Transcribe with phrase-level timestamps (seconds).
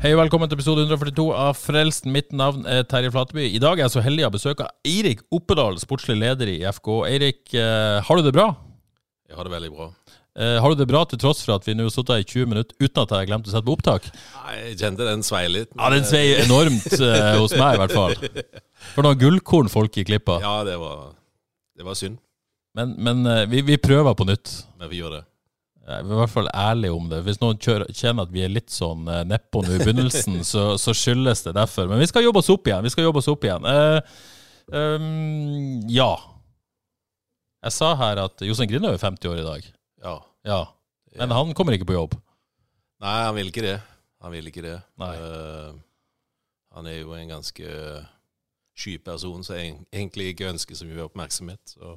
[0.00, 2.08] Hei og velkommen til episode 142 av Frelsen.
[2.14, 3.50] Mitt navn er Terje Flateby.
[3.52, 6.88] I dag er jeg så heldig å besøke Eirik Oppedal, sportslig leder i FK.
[7.10, 8.46] Eirik, eh, har du det bra?
[9.28, 9.90] Jeg har det veldig bra.
[10.40, 12.28] Eh, har du det bra til tross for at vi nå har sittet her i
[12.32, 14.08] 20 minutter uten at jeg har glemt å sette på opptak?
[14.46, 15.72] Nei, Jeg kjente den svei litt.
[15.76, 18.16] Ja, den svei enormt eh, hos meg, i hvert fall.
[18.94, 20.40] For noen gullkorn folk i klippa.
[20.40, 21.10] Ja, det var,
[21.76, 22.16] det var synd,
[22.72, 24.62] Men, men vi, vi prøver på nytt.
[24.80, 25.24] men vi gjør det.
[25.90, 27.20] Jeg er i hvert fall ærlig om det.
[27.26, 30.94] Hvis noen kjenner at vi er litt sånn eh, nedpå nå i begynnelsen, så, så
[30.96, 31.90] skyldes det derfor.
[31.90, 32.86] Men vi skal jobbe oss opp igjen.
[32.86, 33.66] Vi skal jobbe oss opp igjen.
[33.66, 33.98] Uh,
[34.70, 36.12] um, ja.
[37.66, 39.70] Jeg sa her at Jostein Grindhaug er 50 år i dag.
[40.06, 40.16] Ja.
[40.46, 40.60] Ja.
[41.18, 42.14] Men han kommer ikke på jobb.
[43.00, 43.78] Nei, han vil ikke det.
[44.20, 44.76] Han vil ikke det.
[45.00, 45.72] Eh,
[46.76, 47.74] han er jo en ganske
[48.76, 51.74] sky person som egentlig ikke ønsker så mye oppmerksomhet.
[51.74, 51.96] Så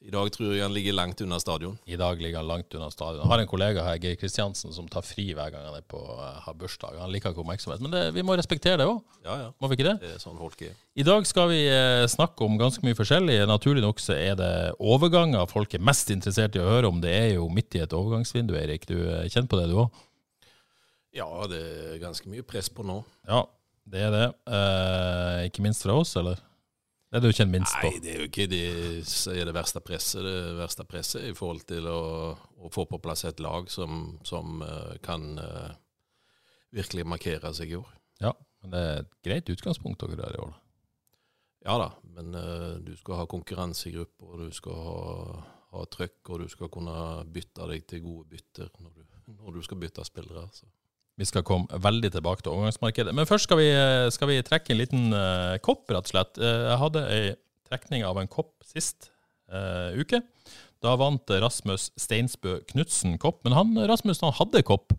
[0.00, 1.74] i dag tror jeg han ligger langt unna stadion.
[1.84, 3.20] I dag ligger han langt unna stadion.
[3.20, 6.00] Jeg har en kollega her, Geir Kristiansen, som tar fri hver gang han er på,
[6.00, 6.96] eh, har bursdag.
[7.02, 7.82] Han liker ikke oppmerksomhet.
[7.84, 9.50] Men det, vi må respektere det òg, Ja, ja.
[9.60, 9.94] må vi ikke det?
[10.00, 10.72] Det er sånn folk er.
[10.96, 13.36] I dag skal vi eh, snakke om ganske mye forskjellig.
[13.50, 17.00] Naturlig nok så er det overganger folk er mest interessert i å høre om.
[17.04, 18.88] Det er jo midt i et overgangsvindu, Erik.
[18.88, 20.04] Du eh, kjenner på det, du òg?
[21.12, 23.02] Ja, det er ganske mye press på nå.
[23.28, 23.44] Ja,
[23.90, 24.26] det er det.
[24.48, 26.40] Eh, ikke minst fra oss, eller?
[27.10, 27.88] Det er det du kjenner minst på.
[27.90, 28.66] Nei, det er jo ikke det
[29.10, 30.22] som er det verste presset.
[30.22, 32.02] Det verste presset i forhold til å,
[32.38, 35.72] å få på plass et lag som, som eh, kan uh,
[36.70, 37.88] virkelig markere seg i år.
[38.22, 38.30] Ja,
[38.62, 40.54] men det er et greit utgangspunkt dere har i år.
[41.66, 45.00] Ja da, men uh, du skal ha konkurranse i grupper, og du skal ha,
[45.74, 46.94] ha trøkk, og du skal kunne
[47.26, 50.46] bytte deg til gode bytter når du, når du skal bytte spillere.
[50.54, 50.70] Så.
[51.20, 53.12] Vi skal komme veldig tilbake til overgangsmarkedet.
[53.16, 56.38] Men først skal vi, eh, skal vi trekke en liten uh, kopp, rett og slett.
[56.40, 57.24] Uh, jeg hadde ei
[57.68, 59.10] trekning av en kopp sist
[59.52, 60.22] uh, uke.
[60.80, 63.42] Da vant Rasmus Steinsbø Knutsen kopp.
[63.44, 64.94] Men han, Rasmus han hadde kopp.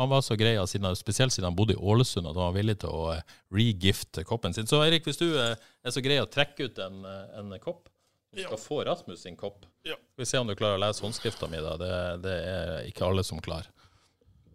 [0.00, 2.78] Han var så grei, siden, spesielt siden han bodde i Ålesund, at han var villig
[2.80, 3.12] til å
[3.52, 4.68] regifte koppen sin.
[4.68, 7.04] Så Erik, hvis du er så grei å trekke ut en,
[7.36, 7.88] en kopp,
[8.32, 9.64] du skal få Rasmus sin kopp.
[9.84, 11.76] Skal vi se om du klarer å lese håndskrifta mi, da.
[11.80, 11.92] Det,
[12.24, 13.68] det er ikke alle som klarer.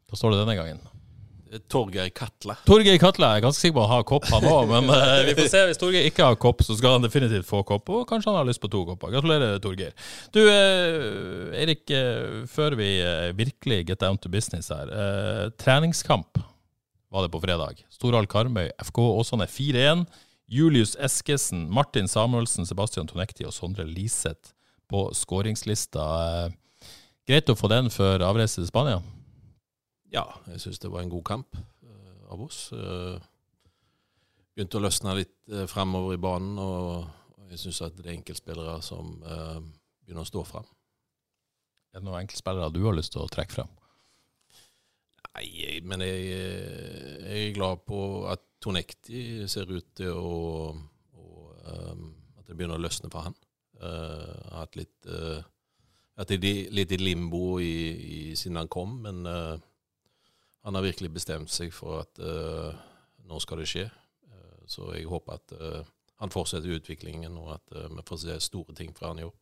[0.09, 0.81] Da står det denne gangen.
[1.67, 4.69] Torgeir Katle Torgeir Katla er ganske sikker på å ha kopp, han òg.
[4.71, 5.63] Men eh, vi får se.
[5.67, 7.91] Hvis Torgeir ikke har kopp, så skal han definitivt få kopp.
[7.91, 9.11] Og kanskje han har lyst på to kopper.
[9.11, 9.91] Gratulerer, Torgeir.
[10.31, 12.89] Du, eh, Erik, eh, før vi
[13.35, 15.51] virkelig get down to business her.
[15.59, 16.39] Treningskamp
[17.11, 17.83] var det på fredag.
[17.91, 20.07] Storhall Karmøy, FK Åsane 4-1.
[20.51, 24.51] Julius Eskesen, Martin Samuelsen, Sebastian Tonekti og Sondre Liseth
[24.91, 26.03] på skåringslista.
[27.27, 28.99] Greit å få den før avreise til Spania?
[30.11, 32.65] Ja, jeg syns det var en god kamp eh, av oss.
[32.75, 33.17] Eh,
[34.51, 37.07] begynte å løsne litt uh, framover i banen, og,
[37.51, 39.57] jeg syns at det er enkeltspillere som eh,
[40.05, 40.67] begynner å stå frem.
[41.91, 43.71] Er det noen enkeltspillere du har lyst til å trekke frem?
[45.31, 47.99] Nei, men jeg, eh, jeg er glad på
[48.31, 50.71] at Tonekti ser ut til å,
[51.17, 53.35] og, um, At det begynner å løsne for han.
[53.81, 55.41] Uh, hatt litt uh,
[56.21, 57.73] At det er litt i limbo i,
[58.15, 59.55] i, siden han kom, men eh,
[60.63, 62.71] han har virkelig bestemt seg for at uh,
[63.29, 63.87] nå skal det skje.
[64.29, 65.81] Uh, så jeg håper at uh,
[66.21, 69.33] han fortsetter utviklingen, og at vi får se store ting fra han i år.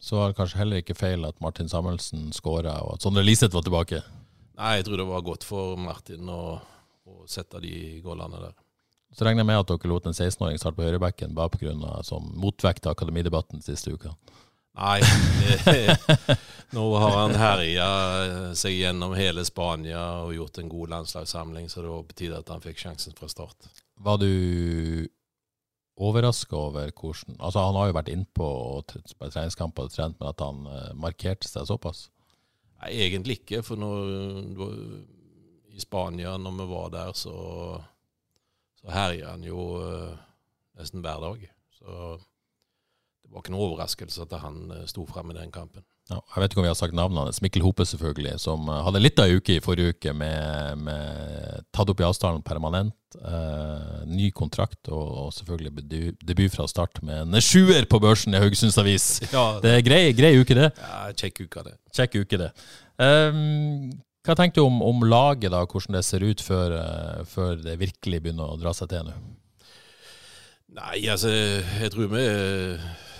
[0.00, 3.52] Så var det kanskje heller ikke feil at Martin Samuelsen skåra, og at Sondre Liseth
[3.52, 4.00] var tilbake.
[4.56, 6.56] Nei, jeg tror det var godt for Martin å,
[7.04, 8.54] å sette de gålene der.
[9.12, 11.74] Så regner jeg med at dere lot en 16-åring starte på høyrebekken bare pga.
[12.06, 14.14] som motvekt til akademidebatten siste uka.
[14.78, 15.00] Nei,
[15.66, 15.96] det,
[16.76, 17.86] nå har han herja
[18.56, 22.52] seg gjennom hele Spania og gjort en god landslagssamling, så det var på tide at
[22.54, 23.66] han fikk sjansen fra start.
[24.00, 24.30] Var du
[26.00, 30.30] overraska over hvordan Altså, han har jo vært innpå og t- treningskamper og trent, men
[30.30, 32.06] at han eh, markerte seg såpass?
[32.80, 34.14] Nei, egentlig ikke, for når,
[35.74, 37.34] i Spania, når vi var der, så,
[38.80, 40.14] så herja han jo eh,
[40.80, 41.44] nesten hver dag.
[41.76, 41.98] Så
[43.30, 45.84] det var ikke noen overraskelse at han eh, sto frem i den kampen.
[46.10, 47.38] Ja, jeg vet ikke om vi har sagt navnet hans.
[47.44, 51.62] Mikkel Hope, selvfølgelig, som eh, hadde litt av ei uke i forrige uke med, med
[51.70, 52.96] tatt opp i avstanden permanent.
[53.14, 58.34] Eh, ny kontrakt og, og selvfølgelig debut, debut fra start med en sjuer på børsen
[58.34, 59.06] i Haugesunds Avis.
[59.30, 60.72] Ja, Det er grei, grei uke, det.
[60.82, 61.76] ja kjekk uke, det.
[61.94, 62.50] Kjekk uke, det.
[62.98, 63.92] Um,
[64.26, 67.78] hva tenker du om, om laget, da, hvordan det ser ut før, eh, før det
[67.80, 69.14] virkelig begynner å dra seg til nå?
[70.74, 72.26] Nei, altså, jeg tror vi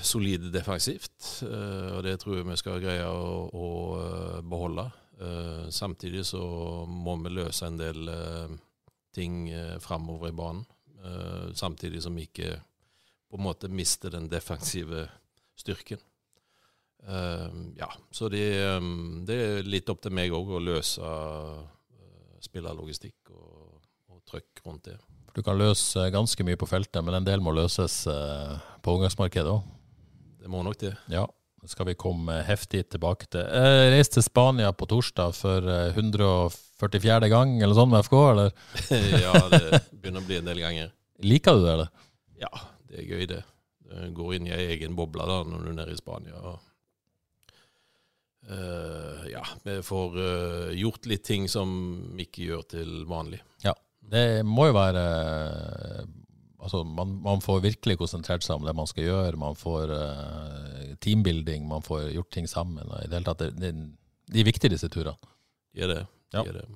[0.06, 1.42] solide defensivt.
[1.46, 3.68] eh, Og det tror jeg vi skal greie å, å
[4.00, 4.86] eh, beholde.
[5.20, 6.42] Eh, Samtidig så
[6.88, 8.10] må vi løse en del
[9.12, 9.48] ting
[9.82, 10.62] framover i banen.
[11.56, 12.52] Samtidig som vi ikke
[13.30, 15.08] på en måte mister den defensive
[15.58, 15.98] styrken.
[17.74, 18.44] Ja, så det,
[19.26, 21.10] det er litt opp til meg òg å løse
[22.44, 23.80] spillerlogistikk og,
[24.12, 24.98] og trøkk rundt det.
[25.34, 29.66] Du kan løse ganske mye på feltet, men en del må løses på ungdomsmarkedet òg.
[30.40, 30.94] Det må nok det.
[31.12, 31.26] Ja,
[31.60, 33.44] det skal vi komme heftig tilbake til.
[33.44, 37.28] Jeg reiste til Spania på torsdag for eh, 144.
[37.32, 38.54] gang, eller sånn med FK, eller?
[39.26, 40.94] ja, det begynner å bli en del ganger.
[41.20, 42.08] Liker du det, eller?
[42.40, 42.50] Ja,
[42.88, 43.44] det er gøy, det.
[43.90, 46.40] Du går inn i ei egen boble da når du er nede i Spania.
[46.40, 46.58] og
[48.50, 51.70] Uh, ja, vi får uh, gjort litt ting som
[52.16, 53.38] vi ikke gjør til vanlig.
[53.62, 53.74] Ja.
[54.10, 56.06] Det må jo være eh,
[56.60, 59.36] Altså, man, man får virkelig konsentrert seg om det man skal gjøre.
[59.40, 62.84] Man får uh, teambuilding, man får gjort ting sammen.
[62.84, 63.72] og i det hele tatt, det, det,
[64.30, 65.16] De er viktige, disse turene.
[65.74, 66.02] Er det.
[66.30, 66.44] De Ja.
[66.44, 66.66] er det.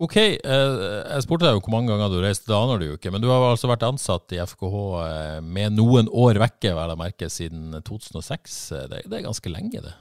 [0.00, 2.94] Ok, eh, jeg spurte deg jo hvor mange ganger du reiste, det aner du jo
[2.96, 3.10] ikke.
[3.12, 6.96] Men du har altså vært ansatt i FKH eh, med noen år vekke, vel å
[6.96, 8.54] merke, siden 2006.
[8.78, 9.92] Eh, Det, er ganske lenge, det.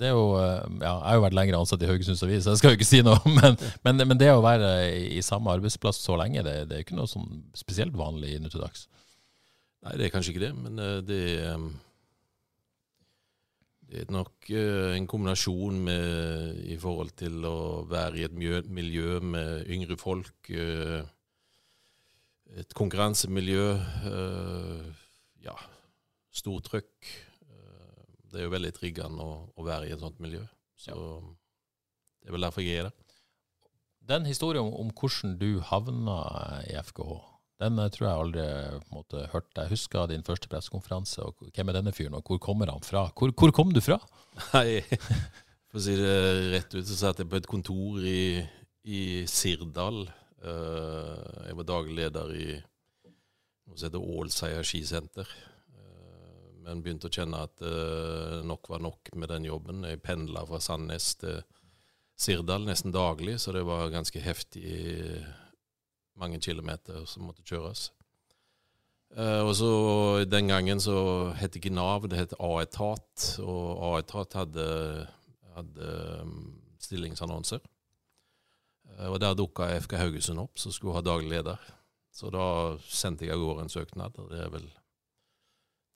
[0.00, 2.54] det er jo eh, Ja, jeg har jo vært lenger ansatt i Haugesunds Avis, så
[2.54, 3.20] jeg skal jo ikke si noe.
[3.36, 4.70] Men, men, men det å være
[5.12, 8.64] i, samme arbeidsplass så lenge, det, det er ikke noe sånn spesielt vanlig nå til
[8.64, 8.86] dags.
[9.84, 11.62] Nei, det er kanskje ikke det, men eh, det er
[13.90, 17.56] det er nok eh, en kombinasjon med, i forhold til å
[17.90, 18.36] være i et
[18.70, 20.36] miljø, med yngre folk.
[20.54, 21.00] eh,
[22.60, 23.64] Et konkurransemiljø.
[24.12, 24.86] eh,
[25.42, 25.56] Ja,
[26.30, 26.94] stort trøkk.
[27.08, 27.29] Eh,
[28.30, 30.42] Det er jo veldig triggende å, å være i et sånt miljø.
[30.78, 33.16] Så det er vel derfor jeg er der.
[34.10, 36.20] Den historien om, om hvordan du havna
[36.66, 37.18] i FKH,
[37.60, 38.46] den eh, tror jeg aldri
[38.80, 39.50] på en måte hørt.
[39.56, 43.08] Jeg husker din første pressekonferanse, og hvem er denne fyren, og hvor kommer han fra?
[43.16, 44.00] Hvor, hvor kom du fra?
[44.54, 44.80] Nei,
[45.68, 46.16] for å si det
[46.54, 48.40] rett ut, så satt jeg på et kontor i,
[48.88, 50.06] i Sirdal.
[50.40, 55.28] Eh, jeg var daglig leder i noe som heter Ålseia skisenter.
[56.70, 59.82] Men begynte å kjenne at uh, nok var nok med den jobben.
[59.88, 61.40] Jeg pendla fra Sandnes til
[62.20, 64.70] Sirdal nesten daglig, så det var ganske heftig
[66.20, 67.88] mange kilometer som måtte kjøres.
[69.10, 69.70] Uh, og så
[70.30, 73.26] Den gangen så het ikke Nav, det het A-etat.
[73.42, 74.68] Og A-etat hadde,
[75.56, 75.90] hadde
[76.22, 76.36] um,
[76.78, 77.64] stillingsannonser.
[78.94, 81.58] Uh, og Der dukka FK Haugesund opp, som skulle ha daglig leder.
[82.14, 84.18] Så da sendte jeg av gårde en søknad.
[84.18, 84.70] og Det er vel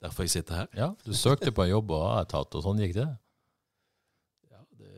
[0.05, 0.67] derfor jeg sitter her.
[0.77, 3.07] Ja, Du søkte på en jobb og har tatt, og sånn gikk det?
[4.51, 4.91] Ja, det,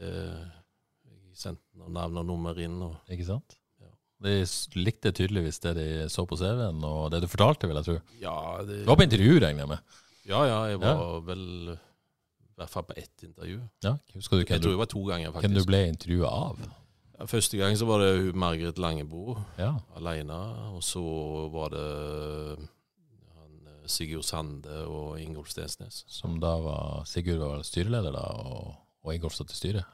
[1.08, 2.78] jeg sendte noen navn og nummer inn.
[2.86, 3.58] og Ikke sant?
[3.82, 3.92] Ja.
[4.28, 4.36] De
[4.82, 7.98] likte tydeligvis det de så på CV-en, og det du fortalte, vil jeg tro.
[8.22, 8.38] Ja,
[8.68, 10.00] det, Du var på intervju, regner jeg med?
[10.28, 13.60] ja, ja, jeg var vel i hvert fall på ett intervju.
[13.86, 15.46] Ja, Husker du Jeg tror det var to ganger, faktisk.
[15.46, 16.58] hvem du ble intervjua av?
[17.20, 19.38] Ja, Første gang så var det Margaret Langebo.
[19.58, 20.36] Ja, alene.
[20.76, 21.02] Og så
[21.54, 22.68] var det
[23.92, 26.04] Sigurd Sande og Ingolf Stensnes.
[26.12, 28.76] Som da var Sigurd var styreleder, da, og,
[29.06, 29.86] og Ingolf satt i styret?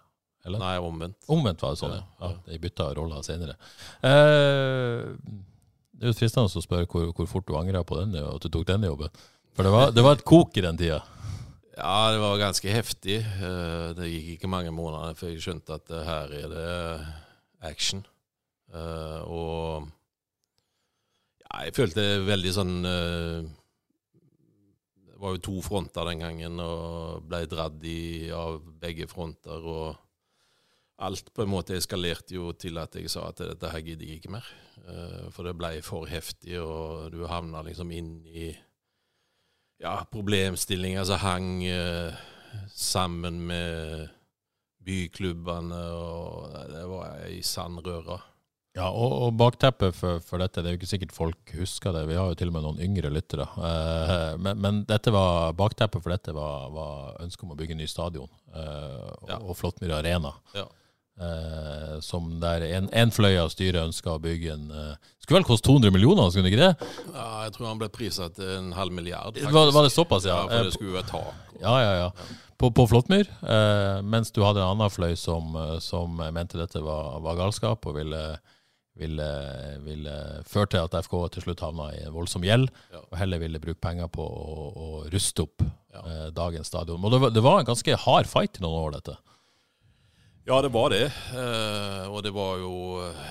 [0.43, 0.59] Eller?
[0.59, 1.15] Nei, omvendt.
[1.31, 2.03] Omvendt var det sånn, ja.
[2.19, 3.55] Ja, ja de bytta roller senere.
[4.03, 5.13] Eh,
[5.93, 8.49] det er jo fristende å spørre hvor, hvor fort du angra på den, at du
[8.51, 9.13] tok denne jobben.
[9.55, 10.99] For det var, det var et kok i den tida.
[11.77, 13.21] Ja, det var ganske heftig.
[13.23, 16.67] Eh, Det gikk ikke mange måneder før jeg skjønte at her er det
[17.71, 18.03] action.
[18.73, 19.87] Eh, Og
[21.47, 23.39] ja, jeg følte veldig sånn eh,
[25.23, 29.63] var jo to fronter den gangen, og ble dratt i av begge fronter.
[29.63, 29.99] og
[31.03, 34.21] alt på en måte eskalerte jo til at jeg sa at dette her gidder jeg
[34.21, 34.45] ikke mer.
[34.87, 38.51] Eh, For det ble for heftig, og du havna liksom inn i
[39.81, 42.13] ja, problemstillinger som hang eh,
[42.69, 44.07] sammen med
[44.83, 48.19] byklubbene, og det var ei sann røre.
[48.73, 52.07] Ja, og, og bakteppet for, for dette, det er jo ikke sikkert folk husker det.
[52.09, 53.45] Vi har jo til og med noen yngre lyttere.
[53.53, 57.85] Eh, men, men dette var, bakteppet for dette var, var ønsket om å bygge ny
[57.91, 58.29] stadion.
[58.49, 59.37] eh, og, Ja.
[59.45, 60.31] og Flåttmyr Arena.
[60.57, 60.65] Ja.
[61.21, 65.45] Eh, som der en, en fløy av styret ønska å bygge en eh, Skulle vel
[65.45, 66.87] koste 200 millioner, skulle det ikke det?
[67.13, 69.37] Ja, jeg tror han ble priset til en halv milliard.
[69.37, 70.39] Var, var det såpass, ja?
[70.41, 71.53] Ja, for Eh, det skulle være tak.
[71.61, 72.41] Ja, ja, ja.
[72.57, 73.29] På, på Flåttmyr.
[73.45, 75.53] Eh, mens du hadde en annen fløy som,
[75.85, 78.23] som mente dette var, var galskap, og ville,
[78.95, 79.27] ville,
[79.81, 80.13] ville
[80.45, 82.99] føre til at FK til slutt havna i en voldsom gjeld, Ja.
[83.09, 86.01] og heller ville bruke penger på å, å ruste opp Ja.
[86.05, 87.03] eh, dagens stadion.
[87.03, 89.17] Og det var, det var en ganske hard fight i noen år, dette.
[90.45, 91.05] Ja, det var det.
[91.31, 92.73] Eh, og det var jo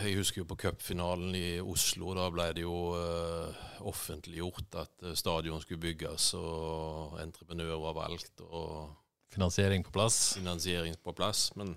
[0.02, 2.14] Jeg husker jo på cupfinalen i Oslo.
[2.16, 3.52] Da ble det jo eh,
[3.84, 8.96] offentliggjort at eh, stadion skulle bygges, og entreprenører var valgt, og
[9.32, 10.34] Finansiering på plass.
[10.36, 11.50] finansiering på plass.
[11.56, 11.76] Men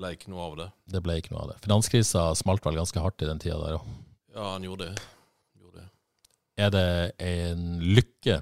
[0.00, 0.68] ble ikke noe av det.
[0.96, 1.58] Det ble ikke noe av det.
[1.64, 3.88] Finanskrisa smalt vel ganske hardt i den tida der òg.
[4.34, 5.08] Ja, han gjorde det.
[5.60, 5.88] Gjorde det.
[6.64, 6.86] Er det
[7.26, 8.40] en lykke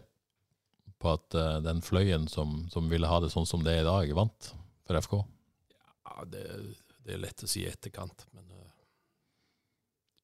[0.99, 3.89] på at uh, den fløyen som, som ville ha det sånn som det er i
[3.89, 4.53] dag, vant
[4.89, 5.19] for FK?
[6.09, 6.45] Ja, det,
[7.07, 8.71] det er lett å si i etterkant, men eh,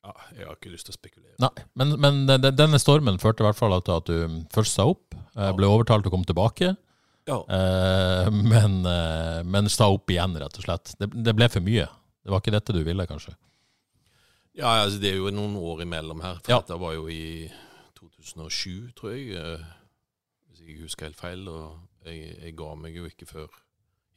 [0.05, 1.37] ja, jeg har ikke lyst til å spekulere.
[1.45, 5.15] Nei, men, men denne stormen førte i hvert fall til at du først sa opp,
[5.15, 6.75] eh, ble overtalt til å komme tilbake,
[7.27, 7.39] Ja.
[7.49, 10.95] eh, men, eh, men sta opp igjen, rett og slett.
[11.01, 11.87] Det, det ble for mye.
[12.25, 13.33] Det var ikke dette du ville, kanskje?
[14.55, 16.39] Ja, altså det er jo noen år imellom her.
[16.45, 16.61] For Ja.
[16.61, 17.51] dette var jo i
[17.99, 19.35] 2007, tror jeg.
[19.41, 19.65] eh,
[20.49, 21.49] Hvis jeg ikke husker helt feil.
[21.49, 23.49] Og jeg, jeg ga meg jo ikke før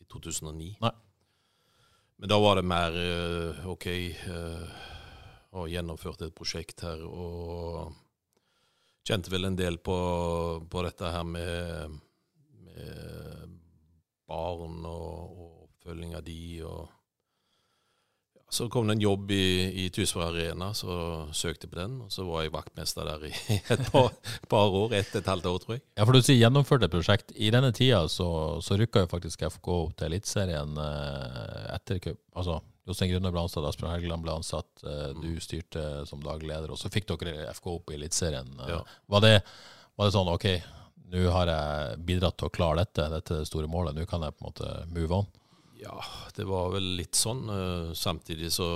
[0.01, 0.75] i 2009.
[0.83, 0.91] Nei.
[2.19, 3.85] Men da var det mer eh, OK
[4.25, 4.63] uh,
[5.53, 7.93] Har gjennomført et prosjekt her og
[9.07, 9.95] kjente vel en del på,
[10.69, 11.93] på dette her med,
[12.77, 13.57] med
[14.27, 16.39] barn og, og oppfølging av de.
[16.67, 16.93] og
[18.49, 19.45] så kom det en jobb i,
[19.83, 20.93] i Tysvær Arena, så
[21.35, 21.97] søkte jeg på den.
[22.05, 23.31] Og så var jeg vaktmester der i
[23.75, 24.13] et par,
[24.47, 24.93] par år.
[24.95, 25.83] Ett et halvt år, tror jeg.
[25.99, 27.33] Ja, for du sier gjennomførte prosjekt.
[27.35, 28.29] I denne tida så,
[28.63, 32.21] så rykka jo faktisk FK opp til Eliteserien eh, etter cup.
[32.39, 36.71] Altså, Jostein Grüner ble ansatt, Asbjørn Helgeland ble ansatt, eh, du styrte som daglig leder,
[36.71, 38.47] og så fikk dere FK opp i Eliteserien.
[38.63, 38.79] Eh, Ja.
[39.11, 39.27] var,
[39.99, 40.47] var det sånn OK,
[41.11, 44.43] nå har jeg bidratt til å klare dette, dette store målet, nå kan jeg på
[44.43, 45.29] en måte move on?
[45.79, 45.95] Ja,
[46.35, 47.45] det var vel litt sånn.
[47.53, 48.69] eh, Samtidig så,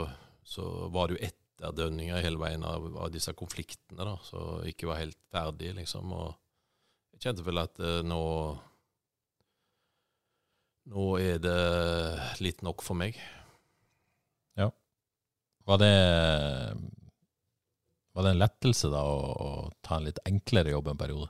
[0.45, 5.01] så var det jo etterdønninger hele veien av, av disse konfliktene, da, så ikke var
[5.01, 6.13] helt ferdig, liksom.
[6.13, 6.29] Og
[7.15, 8.21] jeg kjente vel at eh, nå
[10.91, 11.59] Nå er det
[12.41, 13.19] litt nok for meg.
[15.69, 15.91] Var det,
[18.17, 19.49] var det en lettelse da å, å
[19.85, 21.29] ta en litt enklere jobb en periode?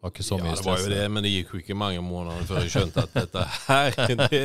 [0.00, 2.00] Var ikke så mye ja, det var jo det, men det gikk jo ikke mange
[2.00, 3.98] måneder før jeg skjønte at dette her,
[4.32, 4.38] det,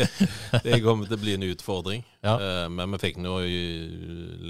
[0.66, 2.02] det kommer til å bli en utfordring.
[2.26, 2.34] Ja.
[2.36, 3.94] Eh, Men vi fikk nå eh,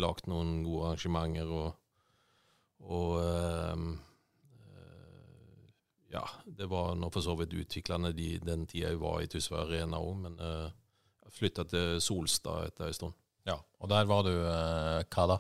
[0.02, 1.76] lagt noen gode arrangementer og,
[2.90, 3.86] og eh,
[6.16, 6.24] ja,
[6.58, 10.02] det var nå for så vidt utviklende de, den tida jeg var i Tysvær Arena
[10.02, 10.68] òg, men eh,
[11.38, 13.18] flytta til Solstad etter en stund.
[13.46, 15.38] Ja, og der var du hva da?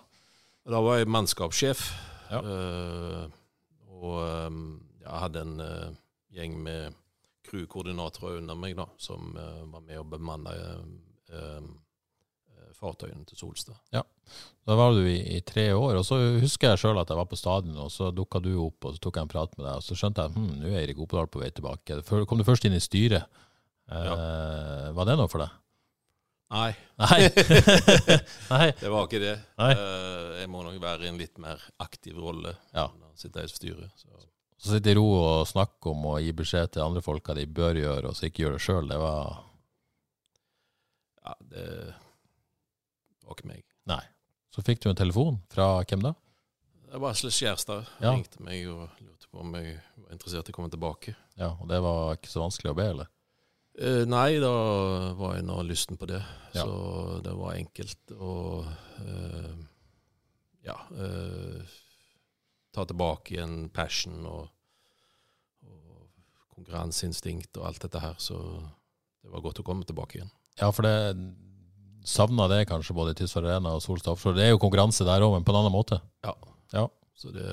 [0.69, 1.87] Da var jeg mannskapssjef.
[2.29, 2.39] Ja.
[4.01, 4.63] og ehm,
[5.05, 5.89] jeg hadde en uh,
[6.35, 6.95] gjeng med
[7.45, 10.53] crewkoordinatorer under meg da, som uh, var med å bemanne
[11.29, 11.67] eh,
[12.75, 13.77] fartøyene til Solstad.
[13.93, 14.01] Ja,
[14.65, 17.27] Da var du i, i tre år, og så husker jeg sjøl at jeg var
[17.29, 19.75] på stadion, og så dukka du opp, og så tok jeg en prat med deg,
[19.77, 21.99] og så skjønte jeg hm, nå er Eirik Opedal på vei tilbake.
[22.27, 23.29] Kom du først inn i styret?
[23.93, 25.53] Eh, Var det noe for deg?
[26.55, 26.71] Nei,
[27.01, 27.19] Nei.
[28.53, 28.67] Nei.
[28.81, 29.35] det var ikke det.
[29.61, 29.71] Nei.
[30.41, 32.85] Jeg må nok være i en litt mer aktiv rolle Ja.
[32.89, 33.93] enn å sitte i styret.
[34.01, 34.09] Så.
[34.57, 37.43] Så sitte i ro og snakke om å gi beskjed til andre folk hva de
[37.45, 39.41] bør gjøre, og så ikke gjøre det sjøl, det var
[41.25, 41.65] Ja, det
[43.25, 43.63] var ikke meg.
[43.89, 44.03] Nei.
[44.53, 46.13] Så fikk du en telefon fra hvem da?
[46.85, 48.13] Det var Asle Skjærstad Ja.
[48.13, 51.15] ringte meg og lurte på om jeg var interessert i å komme tilbake.
[51.35, 53.09] Ja, Og det var ikke så vanskelig å be, eller?
[53.77, 54.53] Eh, nei, da
[55.19, 56.21] var jeg nå lysten på det.
[56.53, 56.63] Ja.
[56.63, 58.63] Så det var enkelt å
[59.03, 59.55] eh,
[60.63, 61.65] ja, eh,
[62.75, 64.49] ta tilbake igjen passion og,
[65.65, 66.07] og
[66.57, 68.17] konkurranseinstinkt og alt dette her.
[68.21, 68.37] Så
[69.23, 70.33] det var godt å komme tilbake igjen.
[70.59, 70.95] Ja, for det
[72.05, 74.37] savna det kanskje både i Tysvær Arena og Solstad Offshore.
[74.37, 75.97] Det er jo konkurranse der òg, men på en annen måte.
[76.25, 76.35] Ja.
[76.75, 76.85] Ja.
[77.17, 77.47] Så det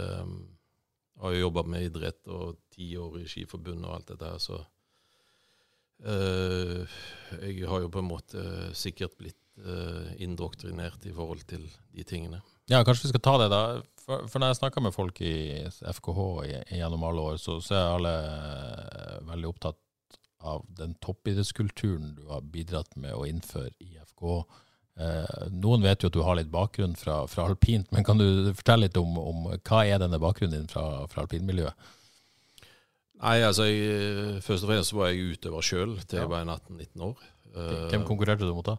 [1.22, 4.40] jeg har jo jobba med idrett og ti år i Skiforbundet og alt dette her,
[4.42, 4.56] så
[6.02, 6.96] øh,
[7.38, 8.42] Jeg har jo på en måte
[8.74, 12.40] sikkert blitt øh, indoktrinert i forhold til de tingene.
[12.66, 13.62] Ja, kanskje vi skal ta det, da.
[14.02, 15.34] For, for når jeg snakker med folk i
[15.70, 19.78] FKH i- gjennom alle år, så, så er alle eh, veldig opptatt
[20.42, 24.32] av den toppidrettskulturen du har bidratt med å innføre i FKH.
[25.02, 28.50] Eh, noen vet jo at du har litt bakgrunn fra, fra alpint, men kan du
[28.58, 31.92] fortelle litt om, om hva er denne bakgrunnen din fra, fra alpinmiljøet?
[33.22, 36.30] Nei, altså jeg, Først og fremst var jeg utøver sjøl til jeg Ja.
[36.32, 37.22] var 18-19 år.
[37.54, 38.74] Eh, Hvem konkurrerte du mot da?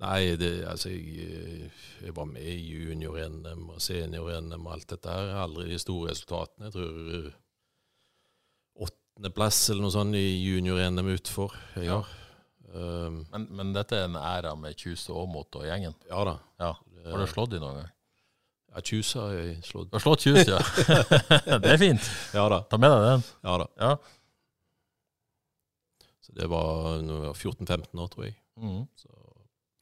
[0.00, 1.68] Nei, det, altså jeg,
[2.00, 5.34] jeg var med i junior-NM og senior-NM og alt dette her.
[5.42, 6.70] Aldri de store resultatene.
[6.70, 7.28] Jeg tror
[8.86, 12.08] åttendeplass eller noe sånt i junior-NM utfor jeg har.
[12.70, 15.96] Um, Men, men dette er en æra med Kjuse Aamodt og gjengen.
[16.08, 16.36] ja da.
[16.62, 16.72] Ja.
[17.10, 17.90] Har du slått dem noen gang?
[18.70, 19.88] Ja, Kjus har jeg slått.
[19.90, 20.60] Du har slått Kjus, ja.
[21.64, 22.04] det er fint.
[22.36, 22.60] Ja da.
[22.70, 23.24] Ta med deg den.
[23.48, 23.66] Ja da.
[23.82, 23.92] Ja.
[26.22, 27.00] Så det var
[27.34, 28.36] 14-15 år, tror jeg.
[28.60, 28.84] Mm.
[29.00, 29.08] Så,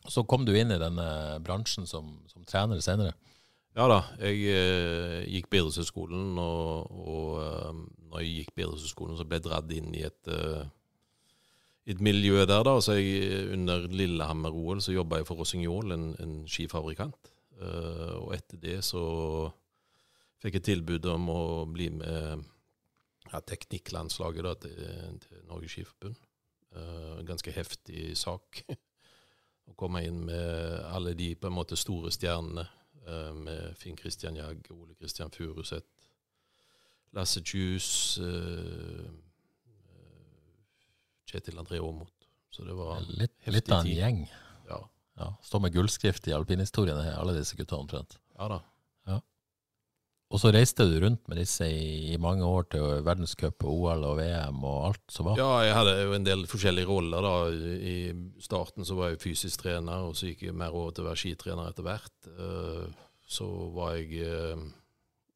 [0.08, 1.08] Så kom du inn i denne
[1.44, 3.12] bransjen som, som trener senere.
[3.76, 4.00] ja da.
[4.22, 9.72] Jeg eh, gikk Bedreshøgskolen, og, og eh, når jeg gikk Bedreshøgskolen, så ble jeg dratt
[9.76, 10.64] inn i et, eh,
[11.92, 12.64] et miljø der.
[12.64, 17.32] da, så jeg, Under Lillehammer-OL så jobba jeg for Rossignol, en, en skifabrikant.
[17.60, 19.02] Eh, og etter det så
[20.38, 22.46] fikk jeg tilbud om å bli med
[23.28, 26.18] ja, teknikklandslaget da, til, til Norges Skiforbund.
[26.76, 28.62] Eh, ganske heftig sak.
[29.68, 32.66] Å komme inn med alle de på en måte store stjernene,
[33.06, 35.86] eh, med Finn Christian Jagg, Ole Christian Furuseth,
[37.16, 39.04] Lasse Kjus, eh,
[39.68, 40.58] eh,
[41.28, 42.26] Kjetil André Aamodt.
[42.50, 44.28] Så det var en Litt, litt av en gjeng.
[44.68, 44.82] Ja,
[45.18, 45.32] Ja.
[45.42, 48.18] Står med gullskrift i alpinhistorien, alle disse gutta omtrent.
[48.38, 48.60] ja da.
[50.28, 54.02] Og så reiste du rundt med disse i, i mange år til verdenscup og OL
[54.10, 55.38] og VM og alt som var.
[55.40, 57.24] Ja, jeg hadde jo en del forskjellige roller.
[57.24, 57.36] da.
[57.48, 57.94] I
[58.44, 61.22] starten så var jeg fysisk trener, og så gikk jeg mer over til å være
[61.22, 62.28] skitrener etter hvert.
[62.34, 63.44] Eh, Så
[63.76, 64.60] var jeg eh,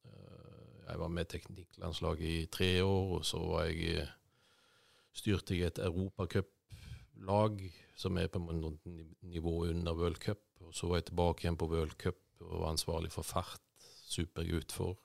[0.08, 4.06] eh, Jeg var med i teknikklandslaget i tre år, og så var jeg
[5.16, 7.64] styrte jeg et europacuplag
[7.96, 10.40] som er på nivå under v-cup.
[10.72, 13.60] Så var jeg tilbake igjen på v-cup og var ansvarlig for fart.
[14.12, 14.98] Supergutt for.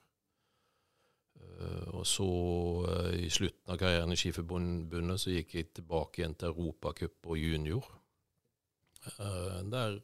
[1.60, 2.28] Eh, og så,
[2.88, 7.38] eh, i slutten av karrieren i Skiforbundet, så gikk jeg tilbake igjen til Europacup og
[7.38, 7.86] junior.
[9.08, 9.98] Eh, der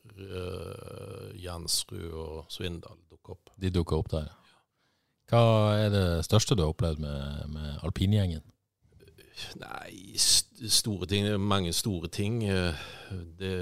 [1.34, 3.50] Jansrud og Svindal dukket opp.
[3.60, 4.32] De dukka opp der.
[5.30, 5.44] Hva
[5.78, 8.42] er det største du har opplevd med, med alpingjengen?
[9.58, 11.24] Nei, st store ting.
[11.26, 12.42] Det er mange store ting.
[12.44, 13.54] Det,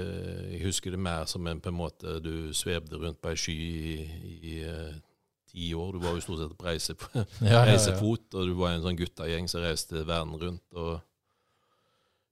[0.51, 3.55] jeg husker det mer som en på en måte Du svevde rundt på ei sky
[3.57, 3.95] i,
[4.53, 4.53] i
[5.53, 5.93] ti år.
[5.93, 6.95] Du var jo stort sett på reise,
[7.69, 10.97] reisefot, og du var en sånn guttagjeng som reiste verden rundt og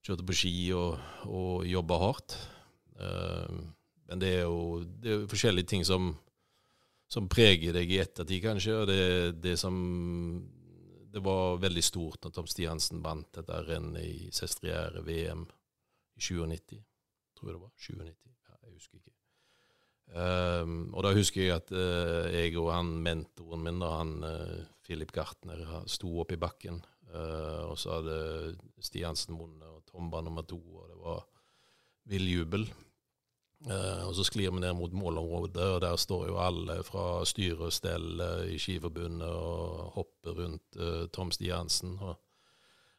[0.01, 0.97] kjørte på ski og,
[1.29, 2.37] og jobba hardt.
[2.97, 3.61] Uh,
[4.09, 6.11] men det er jo det er forskjellige ting som,
[7.11, 8.79] som preger deg i ettertid, kanskje.
[8.81, 9.03] Og det,
[9.43, 9.77] det som
[11.11, 15.45] Det var veldig stort når Tom Stiansen vant dette rennet i Sestriere VM
[16.15, 16.77] i 97.
[17.35, 17.71] Tror jeg det var.
[17.77, 18.13] 97.
[18.47, 19.10] Ja, jeg husker ikke.
[20.11, 24.57] Um, og da husker jeg at uh, jeg og han mentoren min, da, han uh,
[24.83, 26.81] Philip Gartner, sto oppe i bakken.
[27.11, 31.27] Uh, og så hadde Stiansen vunnet, og Tom var nummer to, og det var
[32.11, 32.65] vill jubel.
[33.61, 37.75] Og så sklir vi ned mot målområdet, og der står jo alle fra styre og
[37.75, 40.79] stell i Skiforbundet og hopper rundt
[41.13, 41.93] Tom Stiansen.
[42.01, 42.15] og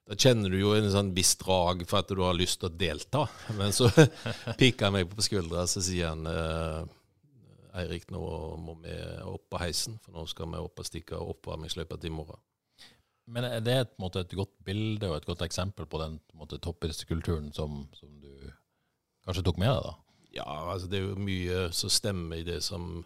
[0.06, 2.76] da kjenner du jo en sånn viss drag for at du har lyst til å
[2.78, 3.24] delta.
[3.58, 3.90] Men så
[4.60, 6.30] pikker han meg på skuldra, så sier han
[7.80, 8.22] Eirik, nå
[8.60, 12.16] må vi opp på heisen, for nå skal vi opp og stikke oppvarmingsløypa til i
[12.16, 12.40] morgen.
[13.32, 16.18] Men er det et, måte, et godt bilde og et godt eksempel på den
[16.52, 18.32] toppidrettskulturen som, som du
[19.24, 19.86] kanskje tok med deg?
[19.86, 20.18] da?
[20.32, 23.02] Ja, altså det er jo mye som stemmer i det som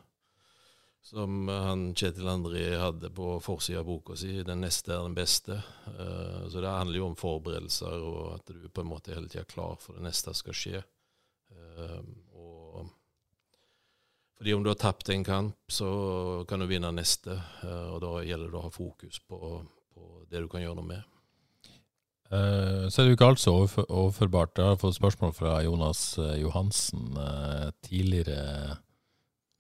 [1.07, 5.61] som han Kjetil André hadde på forsida av boka si, 'Den neste er den beste'.
[5.87, 9.45] Uh, så det handler jo om forberedelser, og at du på en måte hele tida
[9.45, 10.83] er klar for det neste skal skje.
[11.55, 12.09] Og
[14.37, 18.13] fordi om du har tapt en kamp, så kan du vinne neste, eh, og da
[18.27, 19.39] gjelder det å ha fokus på,
[19.97, 21.13] på det du kan gjøre noe med.
[22.27, 24.59] Uh, så er det jo ikke alt så overfor, overførbart.
[24.59, 28.81] Jeg har fått spørsmål fra Jonas eh, Johansen, uh, tidligere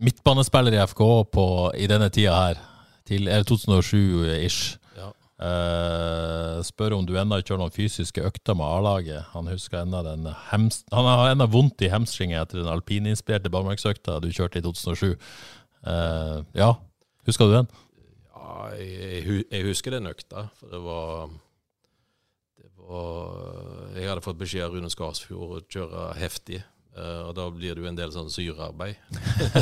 [0.02, 1.46] midtbanespiller i FK på,
[1.78, 2.64] i denne tida her.
[3.06, 4.76] Til, er det 2007-ish.
[5.36, 9.26] Eh, spør om du ennå kjører noen fysiske økter med A-laget.
[9.34, 14.16] Han husker enda den hems, Han har ennå vondt i hamstringen etter den alpininspirerte barmarksøkta
[14.24, 15.18] du kjørte i 2007.
[15.86, 16.72] Uh, ja,
[17.28, 17.68] husker du den?
[18.32, 21.28] Ja, jeg jeg husker den økta, for det var
[22.56, 26.62] Det var Jeg hadde fått beskjed av Rune Skarsfjord å kjøre heftig,
[26.96, 28.96] eh, og da blir det jo en del sånn syrearbeid.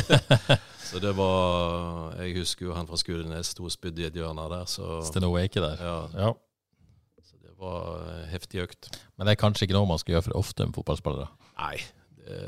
[0.89, 4.47] så det var Jeg husker jo han fra Skudenes sto og spydde i et hjørne
[4.53, 5.77] der, så Sten Awake der.
[5.83, 6.33] ja, Ja.
[7.25, 8.91] så det var en heftig økt.
[9.17, 11.29] Men det er kanskje ikke noe man skal gjøre for ofte med fotballspillere.
[11.59, 11.77] Nei,
[12.25, 12.39] det,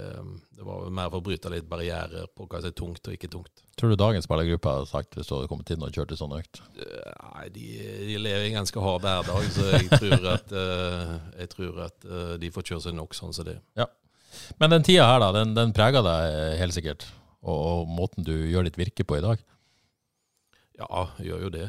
[0.57, 3.29] det var mer for å bryte litt barrierer på hva som er tungt og ikke
[3.33, 3.63] tungt.
[3.77, 6.33] Tror du dagens spillergruppe hadde sagt hvis du hadde kommet inn og kjørt en sånn
[6.39, 6.63] økt?
[6.81, 7.67] Eh, Nei, de,
[8.09, 12.07] de lever i en ganske hard hverdag, så jeg tror at, eh, jeg tror at
[12.09, 13.59] eh, de får kjøre seg nok sånn som det.
[14.61, 17.09] Men den tida her, da, den, den preger deg helt sikkert?
[17.47, 19.43] Og, og, måten du gjør ditt virke på i dag?
[20.77, 21.67] Ja, jeg gjør jo det.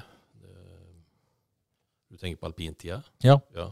[2.07, 3.01] Du tenker på alpintida?
[3.23, 3.37] Ja.
[3.55, 3.71] ja.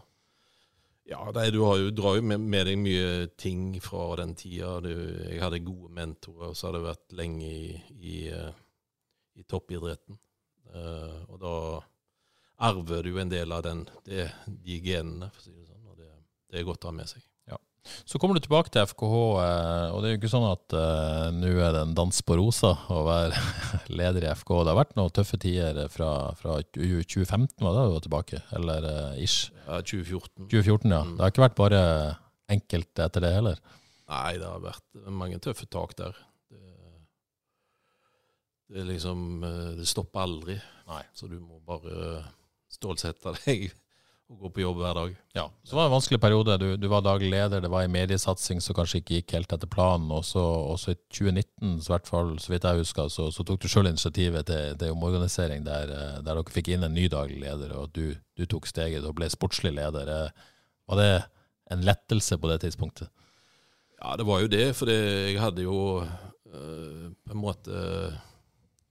[1.05, 4.79] Ja, nei, du, jo, drar jo med, med, deg mye ting fra den tida.
[4.81, 8.55] Du, jeg hadde gode mentorer, og så hadde jeg vært lenge i, i, eh,
[9.37, 10.17] i toppidretten.
[10.75, 11.53] Uh, og da
[12.67, 14.25] arver du en del av den, det,
[14.65, 15.85] de genene, for å si det sånn.
[15.93, 16.09] Og det,
[16.49, 17.21] det er godt å ha med seg.
[18.06, 21.28] Så kommer du tilbake til FKH, eh, og det er jo ikke sånn at uh,
[21.36, 23.41] nå er det en dans på rosa å være
[24.00, 24.62] leder i FKH.
[24.65, 28.41] Det har vært noen tøffe tider fra, fra 2015, var det du var tilbake?
[28.58, 29.52] Eller uh, ish?
[29.65, 30.48] Ja, 2014.
[30.50, 31.02] 2014, ja.
[31.06, 31.15] Mm.
[31.15, 31.84] Det har ikke vært bare
[32.56, 33.62] enkelt etter det heller?
[34.10, 36.17] Nei, det har vært mange tøffe tak der.
[36.50, 36.65] Det,
[38.69, 39.41] det er liksom
[39.80, 40.60] Det stopper aldri.
[40.89, 41.02] Nei.
[41.17, 42.21] Så du må bare
[42.76, 43.71] stålsette deg
[44.25, 45.11] å gå på jobb hver dag.
[45.38, 46.57] Ja, Så var det en vanskelig periode.
[46.57, 49.69] Du, du var daglig leder, det var en mediesatsing som kanskje ikke gikk helt etter
[49.69, 50.09] planen.
[50.15, 50.45] Og så
[50.91, 54.47] i 2019, så, hvert fall, så vidt jeg husker, så, så tok du sjøl initiativet
[54.49, 58.15] til, til omorganisering der, eh, der, dere fikk inn en ny daglig leder, og du,
[58.38, 60.09] du tok steget og ble sportslig leder.
[60.09, 60.51] Eh,
[60.89, 61.11] var det
[61.73, 63.13] en lettelse på det tidspunktet?
[63.99, 64.67] Ja, det var jo det.
[64.77, 67.85] For jeg hadde jo øh, på en måte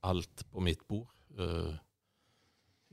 [0.04, 1.10] alt på mitt bord.
[1.38, 1.74] Øh,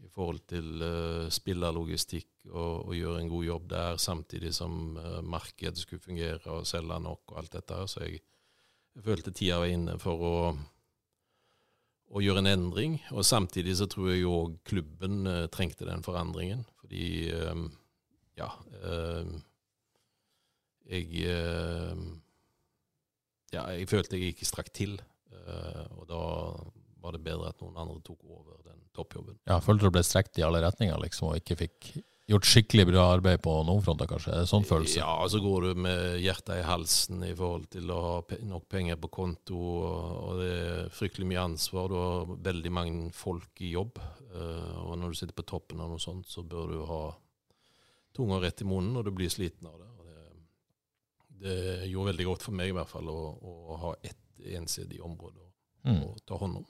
[0.01, 5.19] i forhold til uh, spillerlogistikk og, og, gjøre en god jobb der, samtidig som uh,
[5.23, 7.79] markedet skulle fungere og selge nok og alt dette.
[7.91, 8.21] Så jeg,
[8.95, 10.33] jeg følte tida var inne for å,
[12.09, 12.97] å, gjøre en endring.
[13.13, 16.65] Og samtidig så tror jeg òg klubben uh, trengte den forandringen.
[16.81, 17.05] Fordi
[18.39, 18.47] ja
[20.91, 21.23] jeg
[23.51, 24.95] ja, jeg følte jeg ikke strakk til.
[25.99, 26.21] og da
[27.01, 29.39] var det bedre at noen andre tok over den toppjobben.
[29.49, 31.91] Ja, Følte du ble strekt i alle retninger liksom, og ikke fikk
[32.31, 34.33] gjort skikkelig bra arbeid på noen fronter, kanskje?
[34.33, 34.99] Er det sånn følelse?
[35.01, 38.99] Ja, så går du med hjertet i halsen i forhold til å ha nok penger
[39.01, 41.91] på konto, og det er fryktelig mye ansvar.
[41.91, 43.99] Du har veldig mange folk i jobb,
[44.31, 47.03] eh, og når du sitter på toppen av noe sånt, så bør du ha
[48.15, 49.89] tunga rett i munnen, og du blir sliten av det.
[50.05, 50.19] det,
[51.41, 51.59] det
[51.89, 54.19] gjorde veldig godt for meg i hvert fall å, å ha ett
[54.57, 55.49] ensidig område å,
[55.89, 56.01] mm.
[56.05, 56.69] å ta hånd om.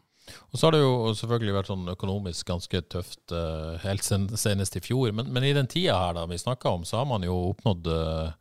[0.52, 4.78] Og så har det jo selvfølgelig vært sånn økonomisk ganske tøft uh, helt sen, senest
[4.78, 5.12] i fjor.
[5.16, 7.90] Men, men, i den tida her da vi snakka om, så har man jo oppnådd
[7.92, 8.32] uh,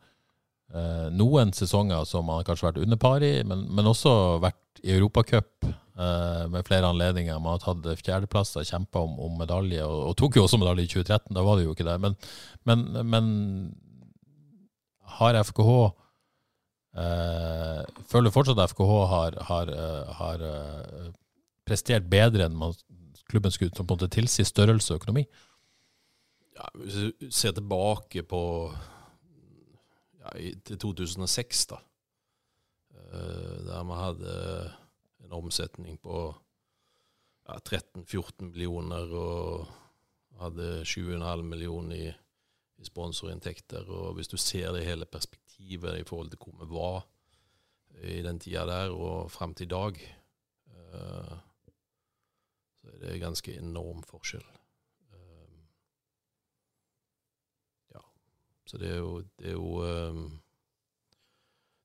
[1.11, 4.13] noen sesonger som man kanskje har vært underpar i, men, men også
[4.43, 7.39] vært i Europacup uh, med flere anledninger.
[7.39, 10.91] Man har tatt fjerdeplasser, kjempa om, om, medalje, og, og, tok jo også medalje i
[10.93, 11.33] 2013.
[11.37, 11.97] Da var det jo ikke det.
[12.03, 12.19] Men,
[12.69, 13.33] men, men
[15.17, 15.73] har FKH
[16.91, 19.69] Føler du fortsatt at FKH har, har,
[20.17, 20.41] har
[21.71, 22.75] prestert bedre enn man,
[23.31, 25.23] klubben skulle på en måte tilsi størrelse og økonomi?
[26.57, 28.43] Ja, hvis du ser tilbake på
[30.19, 30.33] ja,
[30.67, 31.79] til 2006, da,
[32.91, 34.33] eh, der vi hadde
[35.25, 36.25] en omsetning på
[37.47, 39.71] ja, 13-14 millioner og
[40.41, 42.11] hadde 7,5 millioner i,
[42.81, 43.87] i sponsorinntekter.
[43.87, 47.07] Og hvis du ser det hele perspektivet i forhold til hvor vi var
[48.01, 49.99] i den tida der og fram til i dag,
[52.81, 54.45] så det er ganske enorm forskjell.
[55.13, 55.57] Um,
[57.93, 58.01] ja.
[58.65, 60.23] Så det er jo, det er jo um,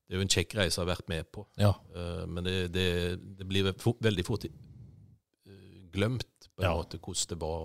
[0.07, 1.43] det er jo en kjekk reise jeg har vært med på.
[1.59, 1.75] Ja.
[1.91, 2.87] Uh, men det, det,
[3.39, 5.53] det, blir veldig fort uh,
[5.93, 6.75] glemt på en ja.
[6.79, 7.65] måte hvordan det var,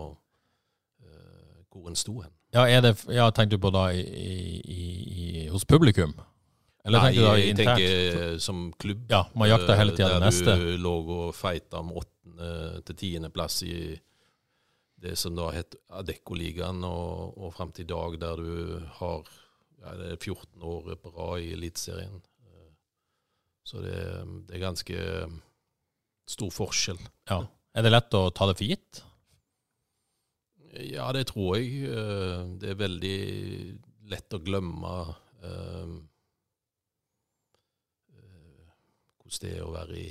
[1.05, 2.33] uh, hvor en sto hen.
[2.51, 6.17] Ja, det, ja, Tenker du på da i, i, i, hos publikum?
[6.83, 9.05] Eller Nei, tenker du da jeg tenker som klubb.
[9.11, 10.49] Ja, Man jakter hele tida det neste.
[10.49, 13.75] Der du lå og feita om åtte til tiendeplass i
[15.01, 19.31] det som da het Adeccoligaen, og, og fram til i dag, der du har
[19.81, 22.21] ja, det er 14 år på rad i Eliteserien.
[23.65, 23.97] Så det,
[24.47, 24.99] det, er ganske
[26.29, 26.99] stor forskjell.
[27.29, 27.43] Ja.
[27.77, 29.01] Er det lett å ta det for gitt?
[30.91, 31.85] Ja, det tror jeg.
[32.61, 33.17] Det er veldig
[34.11, 34.93] lett å glemme
[35.41, 35.93] eh,
[39.21, 40.09] hvordan det er å være i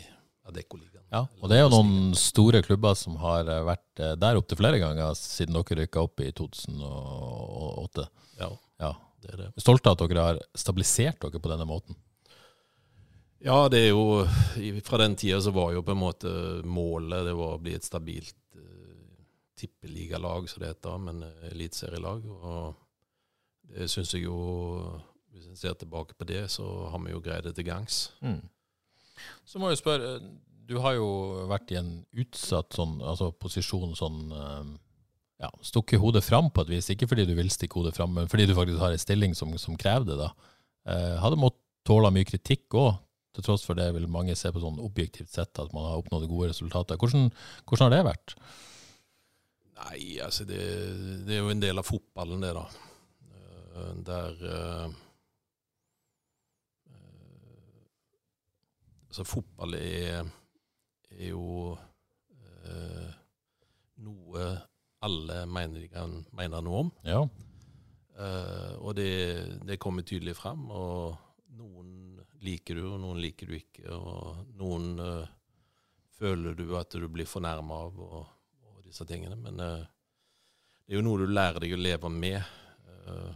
[0.51, 1.01] Adeccoligaen.
[1.11, 4.61] Ja, og det er jo noen store klubber som har eh, vært eh, der opptil
[4.61, 8.05] flere ganger siden dere rykka opp i 2008.
[8.39, 8.51] Ja,
[8.85, 8.93] ja.
[9.25, 9.49] det er det.
[9.63, 11.99] Stolte av at dere har stabilisert dere på denne måten?
[13.41, 14.27] Ja, det er jo
[14.85, 16.31] Fra den tida så var jo på en måte
[16.69, 19.17] målet det var å bli et stabilt uh,
[19.57, 22.27] tippeligalag, som det heter, men uh, eliteserielag.
[22.29, 24.37] Og det syns jeg jo
[25.33, 28.11] Hvis en ser tilbake på det, så har vi jo greid det til gangs.
[28.21, 28.43] Mm.
[29.49, 30.19] Så må jeg spørre,
[30.71, 31.09] du har jo
[31.51, 34.71] vært i en utsatt sånn, altså posisjon sånn eh,
[35.41, 38.29] ja, Stukket hodet fram på et vis, ikke fordi du vil stikke hodet fram, men
[38.31, 40.19] fordi du faktisk har en stilling som, som krever det.
[40.21, 40.31] da.
[40.93, 42.99] Eh, har måttet tåle mye kritikk òg,
[43.35, 46.27] til tross for det vil mange se på sånn objektivt sett at man har oppnådd
[46.29, 46.99] gode resultater.
[47.01, 47.31] Hvordan,
[47.65, 48.35] hvordan har det vært?
[49.81, 50.61] Nei, altså det,
[51.25, 52.67] det, er jo en del av fotballen, det, da.
[53.31, 54.99] Eh, der uh,
[59.11, 60.29] Altså, fotball er,
[61.11, 61.75] er jo
[62.65, 63.13] eh,
[64.07, 64.49] noe
[65.05, 66.93] alle mener de kan mene noe om.
[67.05, 67.25] Ja.
[68.17, 69.11] Eh, og det,
[69.67, 70.69] det, kommer tydelig fram.
[70.71, 71.17] Og
[71.59, 73.89] noen liker du, og noen liker du ikke.
[73.93, 74.93] Og noen
[76.21, 78.05] føler du at du blir fornærma av.
[78.05, 78.29] og
[78.91, 79.39] disse tingene.
[79.39, 79.87] Men uh,
[80.85, 82.43] det er jo noe du lærer deg å leve med.
[83.07, 83.31] Uh,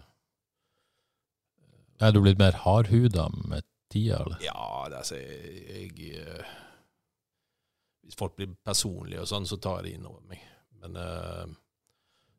[2.03, 4.39] er du blitt mer hardhuda med tida, eller?
[4.45, 6.55] Ja, det, altså, jeg, jeg uh,
[8.05, 10.43] Hvis folk blir personlige og sånn, så tar jeg det inn over meg.
[10.85, 10.99] Men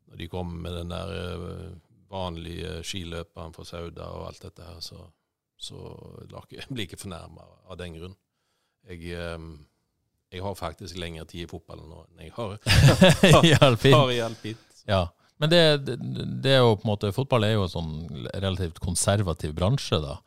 [0.06, 1.14] når de kommer med den der
[2.14, 5.00] vanlige skiløperen fra Sauda og alt dette her, så,
[5.58, 5.80] så
[6.28, 8.14] blir jeg ikke fornærma av den grunn.
[8.86, 9.18] Jeg
[10.36, 12.58] jeg har faktisk lengre tid i fotballen nå enn jeg har,
[13.48, 13.96] I alpint.
[13.96, 14.58] har i alpin.
[14.90, 15.06] Ja.
[15.42, 15.96] Men det, det,
[16.44, 17.94] det, er jo på en måte, fotball er jo en sånn
[18.32, 20.00] relativt konservativ bransje.
[20.04, 20.18] da.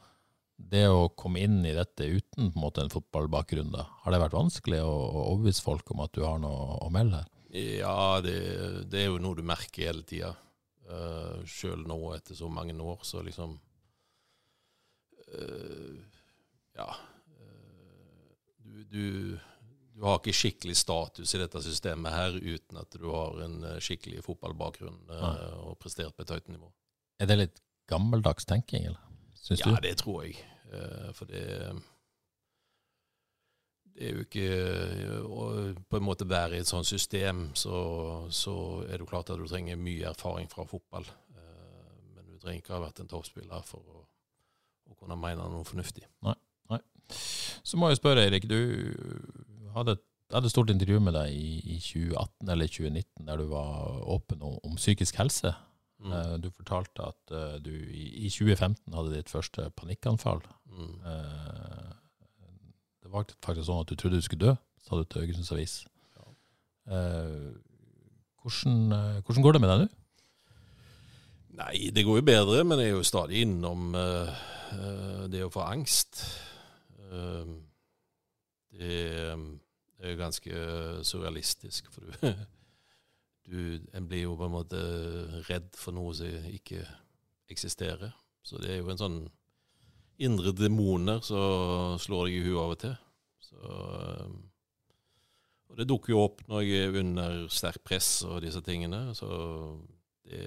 [0.58, 4.22] Det å komme inn i dette uten på en måte en fotballbakgrunn, da, har det
[4.24, 7.28] vært vanskelig å, å overbevise folk om at du har noe å melde her?
[7.54, 8.34] Ja, det,
[8.90, 10.34] det er jo noe du merker hele tida.
[10.88, 13.54] Uh, eh, Sjøl nå, etter så mange år, så liksom
[15.28, 15.94] uh,
[16.76, 16.90] Ja.
[17.38, 19.06] Uh, du, du
[19.98, 24.20] du har ikke skikkelig status i dette systemet her uten at du har en skikkelig
[24.22, 26.70] fotballbakgrunn uh, og prestert på et høyt nivå.
[27.18, 27.58] Er det litt
[27.90, 29.07] gammeldags tenking, eller?
[29.48, 29.78] Syns ja, du?
[29.84, 30.36] det tror jeg.
[30.68, 31.44] Uh, for det,
[33.96, 34.48] det er jo ikke
[35.24, 35.46] Å
[35.88, 37.78] på en måte være i et sånt system, så,
[38.28, 41.08] så, er det klart at du trenger mye erfaring fra fotball.
[41.32, 44.04] Uh, men du trenger ikke ha vært en toppspiller for å,
[44.92, 46.04] å kunne mene noe fornuftig.
[46.28, 46.36] Nei.
[46.68, 46.82] Nei.
[47.08, 48.44] Så må jeg spørre, Erik.
[48.50, 48.58] Du
[49.72, 53.46] hadde et hadde et stort intervju med deg i, i, 2018 eller 2019 der du
[53.52, 55.54] var åpen om, om psykisk helse.
[55.98, 56.12] Mm.
[56.12, 60.42] Uh, du fortalte at uh, du i, i, 2015 hadde ditt første panikkanfall.
[60.70, 60.94] Mm.
[61.02, 61.92] Uh,
[63.02, 65.78] det var faktisk sånn at du trodde du skulle dø, sa du til Haugesunds Avis.
[66.18, 66.26] Ja.
[68.42, 69.88] Hvordan, hvordan, går det med deg nå?
[71.58, 73.88] Nei, det går jo bedre, men jeg er jo stadig innom
[75.32, 76.20] det å få angst.
[78.76, 78.92] det
[79.98, 81.90] det er jo ganske eh, surrealistisk.
[81.92, 82.12] For du,
[83.48, 84.80] du En blir jo på en måte
[85.48, 86.82] redd for noe som ikke
[87.48, 88.12] eksisterer.
[88.44, 89.18] Så det er jo en sånn
[90.18, 92.94] indre demoner som slår deg i huet av og til.
[93.48, 94.30] Så, eh,
[95.68, 99.14] og det dukker jo opp når jeg er under sterkt press og disse tingene.
[99.16, 99.28] Så
[100.28, 100.42] det,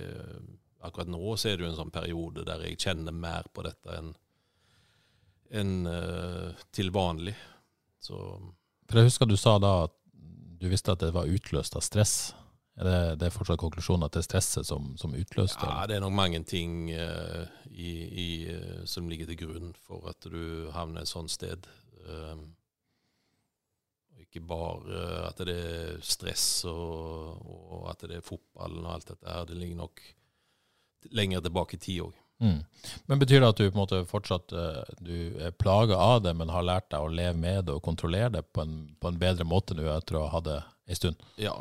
[0.81, 3.97] akkurat nå så er det jo en sånn periode der jeg kjenner mer på dette
[3.97, 4.13] enn
[5.51, 7.33] enn uh, til vanlig.
[7.99, 8.15] Så
[8.87, 9.95] for jeg husker du sa da at
[10.61, 12.31] du visste at det var utløst av stress.
[12.79, 15.97] Er det, det er fortsatt konklusjonen at det er stresset som, som utløste Ja, det
[15.97, 20.71] er nok mange ting uh, i, i, uh, som ligger til grunn for at du
[20.71, 21.67] havner et sånt sted.
[22.07, 22.39] Uh,
[24.23, 29.27] ikke bare at det er stress og, og, at det er fotballen og alt dette
[29.27, 29.43] her.
[29.49, 30.03] Det ligger nok
[31.12, 32.15] lenger tilbake i tid òg.
[32.41, 32.62] Mm.
[33.12, 36.34] Men Betyr det at du på en måte fortsatt uh, du er plaga av det,
[36.39, 39.19] men har lært deg å leve med det og kontrollere det på en, på en
[39.21, 40.57] bedre måte nå etter å ha hatt det
[40.88, 41.19] ei stund?
[41.36, 41.60] Ja,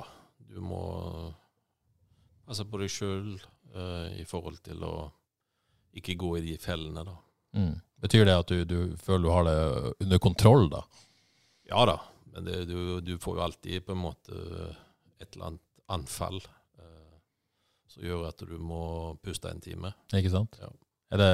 [0.50, 0.82] du må
[2.48, 4.94] passe på deg sjøl uh, eh, i forhold til å
[5.96, 7.16] ikke gå i de fellene, da.
[7.58, 7.74] Mm.
[8.00, 9.58] Betyr det at du, du, føler du har det
[10.06, 10.84] under kontroll, da?
[11.70, 11.96] Ja da,
[12.34, 14.38] men det, du, du, får jo alltid på en måte
[15.20, 16.40] et eller annet anfall
[17.90, 18.82] som gjør at du må
[19.24, 19.92] puste en time.
[20.14, 20.58] Ikke sant?
[20.62, 20.70] Ja.
[21.10, 21.30] Er, det,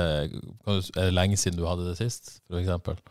[0.64, 3.02] er, det, lenge siden du hadde det sist, f.eks.?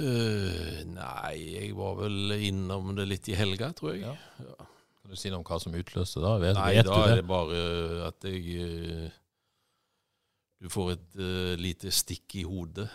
[0.00, 4.04] Uh, nei, jeg var vel innom det litt i helga, tror jeg.
[4.06, 4.14] Ja.
[4.46, 4.68] Ja.
[5.00, 6.36] Kan du si noe om hva som utløste da?
[6.40, 7.62] Vet, nei, vet da er det bare
[8.06, 9.18] at jeg uh,
[10.60, 12.88] Du får et uh, lite stikk i hodet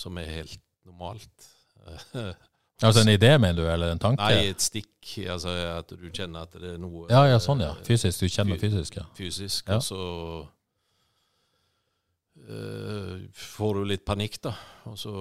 [0.00, 1.50] som er helt normalt.
[2.80, 4.24] Altså en idé, mener du, eller en tanke?
[4.24, 4.88] Nei, et stikk.
[5.28, 7.74] Altså at du kjenner at det er noe Ja, ja, sånn, ja.
[7.84, 8.22] Fysisk.
[8.22, 9.04] Du kjenner fysisk, ja.
[9.18, 9.76] Fysisk, ja.
[9.76, 10.00] og så
[12.48, 13.20] uh,
[13.60, 14.54] får du litt panikk, da.
[14.90, 15.12] Og så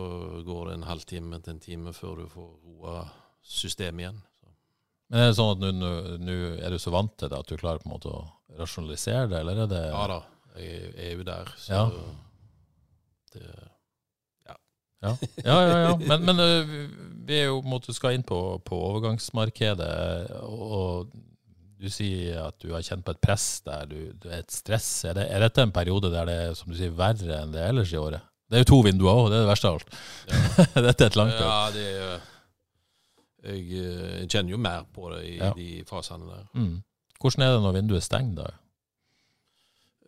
[0.48, 3.04] går det en halvtime til en time før du får roa
[3.44, 4.22] systemet igjen.
[4.40, 4.52] Så.
[5.10, 7.82] Men er det sånn at nå er du så vant til det at du klarer
[7.84, 8.24] på en måte å
[8.60, 10.22] rasjonalisere det, eller er det Ja da,
[10.58, 11.52] jeg er jo der.
[11.58, 11.84] Så ja.
[13.36, 13.44] det
[15.00, 15.14] ja,
[15.46, 15.78] ja, ja.
[15.80, 15.92] ja.
[15.96, 16.42] Men, men,
[17.24, 19.92] vi er jo måte, skal inn på, på, overgangsmarkedet,
[20.44, 21.14] og
[21.80, 24.90] du sier at du har kjent på et press der, du, du er et stress.
[25.08, 27.64] Er, det, er, dette en periode der det er som du sier, verre enn det
[27.70, 28.26] ellers i året?
[28.50, 29.98] Det er jo to vinduer òg, det er det verste av alt.
[30.90, 32.22] Dette er et langt Ja, det er
[33.50, 35.52] Jeg eh, kjenner jo mer på det i Ja.
[35.56, 36.48] de fasene der.
[36.58, 36.80] Mm.
[37.22, 38.50] Hvordan er det når vinduet er stengt, da?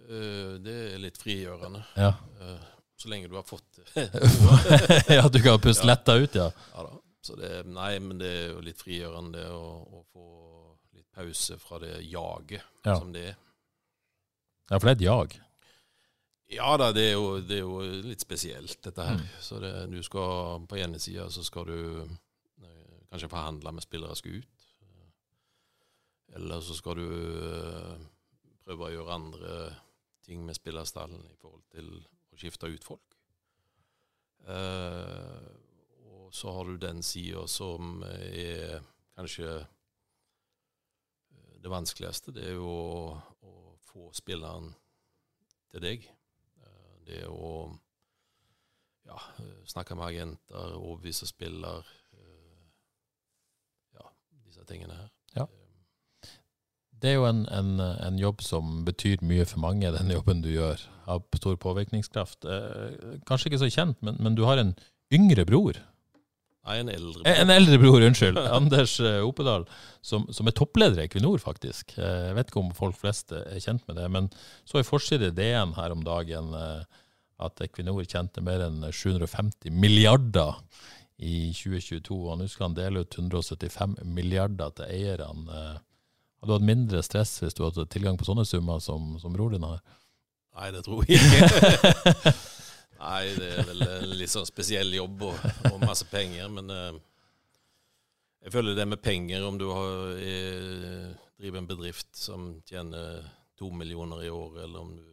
[0.09, 1.83] Eh, Det er litt frigjørende.
[1.97, 2.57] Ja, Eh,
[3.01, 4.09] Så lenge du har fått det.
[5.17, 6.49] ja du kan puste letta ut, ja.
[6.75, 6.97] Ja da.
[7.21, 10.25] Så det, nei, men det er jo litt frigjørende det å, å få
[10.97, 12.95] litt pause fra det jaget Ja.
[12.97, 13.35] som det er.
[14.71, 15.35] Ja, for det er et jag.
[16.51, 19.21] Ja da, det er jo, det er jo litt spesielt, dette her.
[19.21, 19.29] Mm.
[19.39, 24.17] Så det, du skal på ene sida så skal du eh, kanskje forhandle med spillere
[24.19, 24.67] skal ut.
[26.35, 28.03] Eller så skal du eh,
[28.63, 29.55] prøve å gjøre andre
[30.23, 31.89] ting med spillerstallen i forhold til
[32.31, 33.17] å skifte ut folk.
[34.47, 35.49] Eh,
[36.11, 38.79] og så har du den sida som er
[39.15, 42.35] kanskje eh, det vanskeligste.
[42.35, 44.71] Det er jo å, å få spilleren
[45.71, 46.11] til deg.
[47.07, 47.71] Det å
[49.07, 49.17] ja,
[49.67, 51.87] snakke med agenter, overbevise spiller.
[52.13, 52.61] eh,
[53.97, 54.05] Ja,
[54.45, 55.09] disse tingene her.
[55.35, 55.47] Ja.
[57.01, 60.51] Det er jo en, en, en jobb som betyr mye for mange, den jobben du
[60.53, 60.83] gjør.
[61.07, 62.45] Har stor påvirkningskraft.
[62.45, 64.75] Eh, kanskje ikke så kjent, men, men du har en
[65.11, 65.79] yngre bror.
[66.71, 67.27] Nei, en eldre bror.
[67.43, 68.39] En eldre bror, unnskyld.
[68.57, 69.65] Anders eh, Opedal,
[70.05, 71.93] som, som er toppleder i Equinor, faktisk.
[71.99, 74.31] Eh, Jeg vet ikke om folk flest er kjent med det, men
[74.67, 76.81] så i forside DN her om dagen eh,
[77.41, 80.55] at Equinor tjente mer enn 750 milliarder
[81.21, 85.57] i 2022, og nå skal han dele ut 175 milliarder til eierne.
[86.41, 89.53] Hadde du hatt mindre stress hvis du hadde tilgang på sånne summer som, som bror
[89.53, 89.83] din har?
[90.57, 92.33] Nei, det tror jeg ikke.
[93.01, 95.39] Nei, det er vel en litt sånn spesiell jobb og,
[95.71, 96.99] og masse penger, men eh,
[98.45, 103.23] jeg føler det med penger, om du har, er, driver en bedrift som tjener
[103.57, 105.07] to millioner i året, eller om du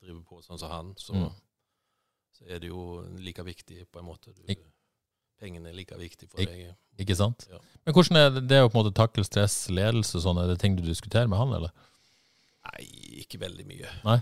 [0.00, 1.30] driver på sånn som han, så, Mm.
[2.36, 2.82] så er det jo
[3.20, 4.32] like viktig på en måte.
[4.36, 4.64] Du, Ik-
[5.40, 6.74] pengene er like viktig for Ik- deg.
[7.00, 7.46] Ikke sant?
[7.50, 7.58] Ja.
[7.84, 10.40] Men hvordan er det, det er å på en måte takle stress, ledelse og sånn,
[10.42, 11.72] er det ting du diskuterer med han, eller?
[12.68, 12.84] Nei,
[13.24, 13.88] ikke veldig mye.
[14.04, 14.18] Nei?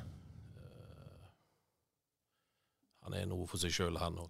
[3.08, 4.28] Han er noe for seg sjøl, han òg.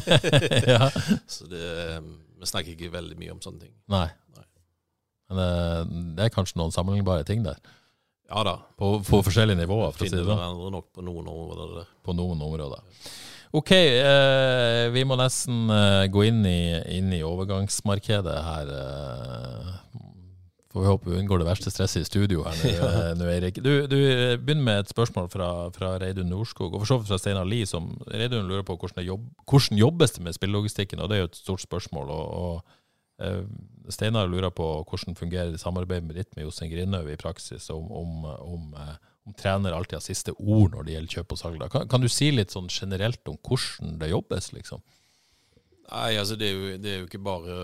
[0.72, 0.86] ja.
[1.28, 1.60] Så det,
[2.40, 3.74] vi snakker ikke veldig mye om sånne ting.
[3.92, 4.06] Nei.
[4.32, 4.46] Nei.
[5.28, 5.82] Men eh,
[6.16, 7.60] det er kanskje noen sammenlignbare ting der,
[8.32, 8.54] Ja da.
[8.80, 11.92] på, på forskjellige nivåer, for å si det sånn, nok på noen områder der.
[12.08, 12.80] på noen områder.
[13.52, 16.60] Ok, eh, vi må nesten eh, gå inn i,
[16.96, 18.72] inn i overgangsmarkedet her.
[18.78, 19.74] Eh,
[20.72, 23.30] får vi håpe vi unngår det verste stresset i studio her nå, ja.
[23.34, 23.60] Eirik.
[23.64, 27.10] Du, du eh, begynner med et spørsmål fra, fra Reidun Norskog, og for så vidt
[27.12, 31.10] fra Steinar Lie, som Reidun lurer på hvordan, jobb, hvordan jobbes det med spillelogistikken, og
[31.10, 32.12] det er jo et stort spørsmål.
[32.14, 33.44] og, og uh,
[33.92, 38.24] Steinar lurer på hvordan fungerer samarbeidet med ditt med Jostein Grindhaug i praksis, om, om,
[38.24, 38.94] om, eh,
[39.26, 41.64] om trener alltid har siste ord når det gjelder kjøp og salg.
[41.72, 44.84] Kan, kan du si litt sånn generelt om hvordan det jobbes, liksom?
[45.90, 47.56] Nei, altså det er jo, det er jo ikke bare,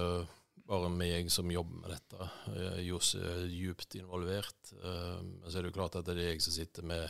[0.69, 2.29] bare meg som jobber med dette.
[2.53, 4.73] Eh, Johs er djupt involvert.
[4.83, 7.09] eh, Men så er det jo klart at det er jeg som sitter med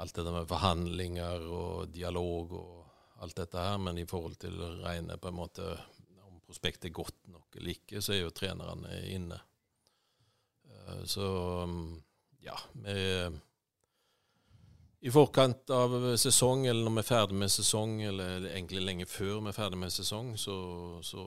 [0.00, 3.78] alt dette med forhandlinger og dialog og alt dette her.
[3.78, 5.68] Men i forhold til rene på en måte
[6.24, 9.40] om prospektet er godt nok eller ikke, så er jo trenerne inne.
[10.64, 11.26] Eh, Så
[11.68, 12.02] mm,
[12.40, 12.98] ja, vi
[15.02, 19.40] i forkant av sesong, eller når vi er ferdig med sesong, eller egentlig lenge før
[19.40, 20.54] vi er ferdig med sesong, så,
[21.02, 21.24] så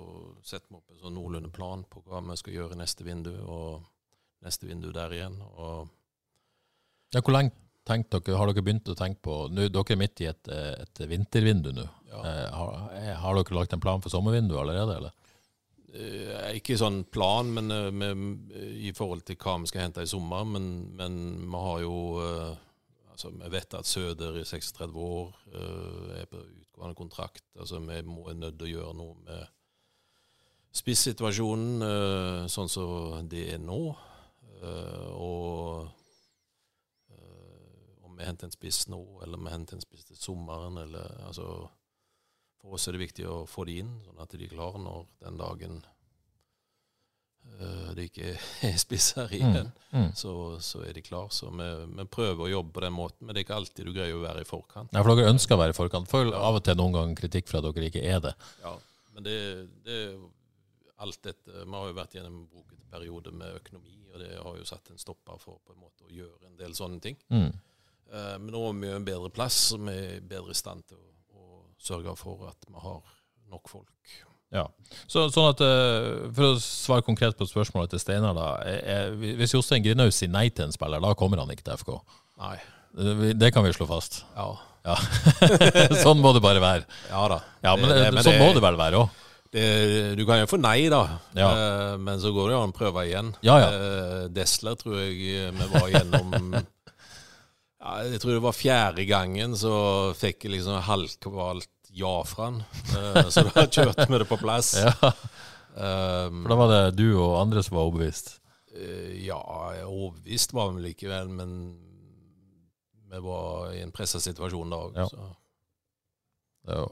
[0.47, 3.33] setter vi opp en sånn noenlunde plan på hva vi skal gjøre i neste vindu,
[3.43, 3.83] og
[4.45, 5.35] neste vindu der igjen.
[7.11, 7.51] Ja, hvor lenge
[7.85, 11.03] tenkt dere, har dere begynt å tenke på nå, Dere er midt i et, et
[11.11, 11.85] vintervindu nå.
[12.09, 15.11] ja, Eh, har, eh, har dere lagt en plan for sommervinduet allerede, eller?
[15.95, 20.47] eh, ikke sånn plan men, med, i forhold til hva vi skal hente i sommer,
[20.47, 21.97] men, men vi har jo
[23.15, 27.45] altså Vi vet at Søder i 36 år uh, er på utgående kontrakt.
[27.59, 29.45] altså Vi må er nødt til å gjøre noe med
[30.75, 33.79] spissituasjonen uh, sånn som det er nå.
[34.59, 35.87] Uh, og
[38.03, 41.25] om vi henter en spiss nå, eller om vi henter en spiss til sommeren, eller
[41.27, 41.49] altså
[42.61, 45.03] For oss er det viktig å få de inn, sånn at de er klare når
[45.21, 45.81] den dagen
[47.95, 48.33] det ikke
[48.67, 49.69] er spisser igjen.
[49.91, 50.09] Mm.
[50.17, 50.31] Så,
[50.63, 51.29] så er de klar.
[51.31, 53.93] Så vi, vi prøver å jobbe på den måten, men det er ikke alltid du
[53.95, 54.91] greier å være i forkant.
[54.91, 56.09] Nei, for dere ønsker å være i forkant.
[56.11, 58.33] Får av og til noen gang kritikk for at dere ikke er det.
[58.63, 58.73] Ja,
[59.15, 59.37] men det,
[59.85, 59.99] det
[61.03, 64.59] alt dette Vi har jo vært gjennom en brokete periode med økonomi, og det har
[64.59, 67.17] jo satt en stopper for på en måte å gjøre en del sånne ting.
[67.31, 67.49] Mm.
[68.11, 70.85] Eh, men nå er vi jo en bedre plass, og vi er bedre i stand
[70.91, 73.15] til å, å sørge for at vi har
[73.51, 74.15] nok folk.
[74.53, 74.67] Ja.
[75.09, 78.51] Så, sånn at, eh, For å svare konkret på spørsmålet til Steinar, da.
[78.63, 81.77] Er, er, hvis Jostein Grindhaug sier nei til en spiller, da kommer han ikke til
[81.81, 81.97] FK?
[82.43, 82.55] Nei.
[83.35, 84.21] Det, kan vi slå fast.
[84.37, 84.53] Ja.
[84.85, 84.95] Ja.
[86.05, 86.85] sånn må det bare være.
[87.09, 87.39] Ja da.
[87.65, 89.21] Ja, men, Det- det, men sånn det- må det vel være òg.
[89.55, 91.01] Du kan jo få nei, da.
[91.37, 91.49] Ja.
[91.55, 93.33] Eh, men så går det jo an å prøve igjen.
[93.45, 93.67] Ja, ja.
[93.71, 95.15] Eh, Desler tror jeg
[95.55, 96.33] vi var gjennom
[97.85, 99.71] Jeg tror det var fjerde gangen så
[100.17, 102.57] fikk jeg liksom halvkvalt ja fra han.
[102.97, 104.75] Eh, så da kjørte vi det på plass.
[104.85, 105.11] Ja.
[105.75, 108.37] Um, For da var det du og andre som var overbevist.
[108.71, 109.39] Eh, Ja,
[109.83, 111.51] overbevist var vi likevel, men
[113.11, 114.95] vi var i en pressa situasjon da òg.
[116.67, 116.85] Ja.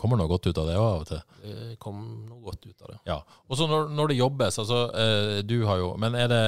[0.00, 1.20] Kommer noe godt ut av det òg av og til.
[1.44, 2.98] det kom noe godt ut av det.
[3.08, 3.18] Ja.
[3.50, 6.40] Og så når, når det jobbes, altså eh, du har jo Men er det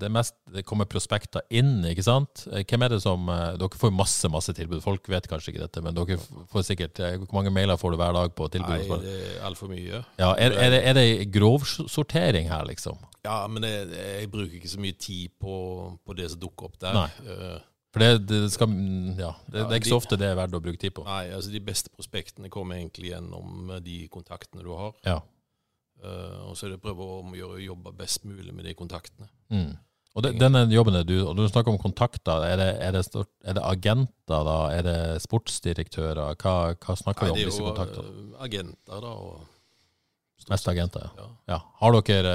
[0.00, 2.44] det mest Det kommer prospekter inn, ikke sant?
[2.52, 4.82] Eh, Hvem er det som eh, Dere får masse, masse tilbud.
[4.84, 6.18] Folk vet kanskje ikke dette, men dere
[6.52, 8.74] får sikkert eh, Hvor mange mailer får du hver dag på tilbud?
[8.76, 10.02] Nei, det er altfor mye.
[10.20, 13.00] Ja, er, er, det, er det grovsortering her, liksom?
[13.24, 15.56] Ja, men jeg, jeg bruker ikke så mye tid på,
[16.06, 16.96] på det som dukker opp der.
[16.96, 17.58] Nei.
[17.98, 20.38] Eh, For det, det skal mm, Ja, det, det er ikke så ofte det er
[20.38, 21.04] verdt å bruke tid på.
[21.08, 24.94] nei, altså de beste prospektene kommer egentlig gjennom de kontaktene du har.
[25.06, 25.18] Ja.
[25.98, 29.26] Uh, og så er det å prøve å gjøre jobbe best mulig med de kontaktene.
[29.50, 29.74] Mm.
[30.16, 32.42] Og det, denne jobben er du Og du snakker om kontakter.
[32.46, 34.56] Er det, er det, stort, er det agenter, da?
[34.74, 36.34] Er det sportsdirektører?
[36.40, 39.14] Hva, hva snakker vi Nei, om det er jo eh, agenter, da.
[39.14, 39.54] Og,
[40.48, 41.24] Mest agenter, ja.
[41.26, 41.30] ja.
[41.50, 41.56] ja.
[41.82, 42.34] Har dere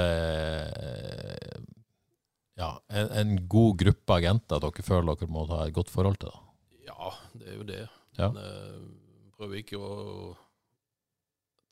[0.78, 1.54] eh,
[2.56, 6.30] ja, en, en god gruppe agenter dere føler dere må ha et godt forhold til?
[6.30, 6.40] da?
[6.84, 7.80] ja, det er jo det.
[8.18, 8.28] Ja.
[8.30, 8.84] Men eh,
[9.34, 9.88] prøver ikke å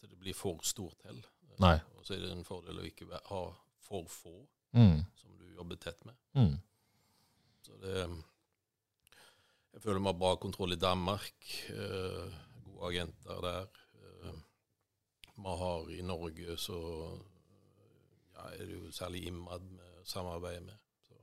[0.02, 1.28] at det blir for stort heller.
[1.62, 1.76] Nei.
[1.98, 3.44] Og så er det en fordel å ikke ha
[3.86, 4.34] for få
[4.72, 5.02] Mm.
[5.20, 6.14] som du jobber tett med.
[6.32, 6.54] Mm.
[7.60, 8.06] Så det
[9.74, 11.44] Jeg føler vi har bra kontroll i Danmark.
[11.68, 12.32] Eh,
[12.64, 13.68] gode agenter der.
[14.00, 14.38] Eh,
[15.36, 16.78] vi har i Norge så
[18.34, 19.68] ja, er det jo særlig Imad
[20.08, 20.78] samarbeider med.
[21.06, 21.14] Så,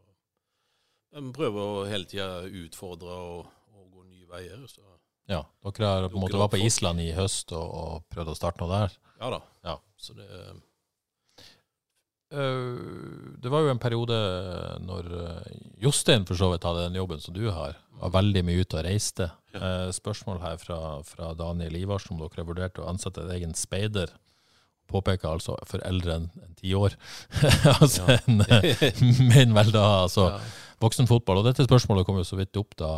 [1.19, 4.63] vi prøver å hele tida utfordre og, og gå nye veier.
[4.69, 4.81] Så
[5.29, 6.63] Ja, dere har på en måte vært på.
[6.65, 8.97] Island i høst og, og prøvd å starte noe der?
[9.19, 9.41] ja da.
[9.67, 9.77] Ja.
[9.99, 10.27] Så det
[12.29, 14.17] Eh, Det var jo en periode
[14.85, 18.61] når eh, Jostein for så vidt hadde den jobben som du har, var veldig mye
[18.61, 19.31] ute og reiste.
[19.55, 19.89] Ja.
[19.95, 20.77] Spørsmål her fra,
[21.07, 24.11] fra Daniel Ivarsen om dere har vurdert å ansette en egen speider.
[24.89, 26.27] Påpeker altså for eldre enn
[26.59, 26.95] ti år.
[27.79, 30.43] altså en, eh, men vel da altså ja.
[30.83, 31.41] voksenfotball.
[31.41, 32.91] Og dette spørsmålet kom jo så vidt opp da,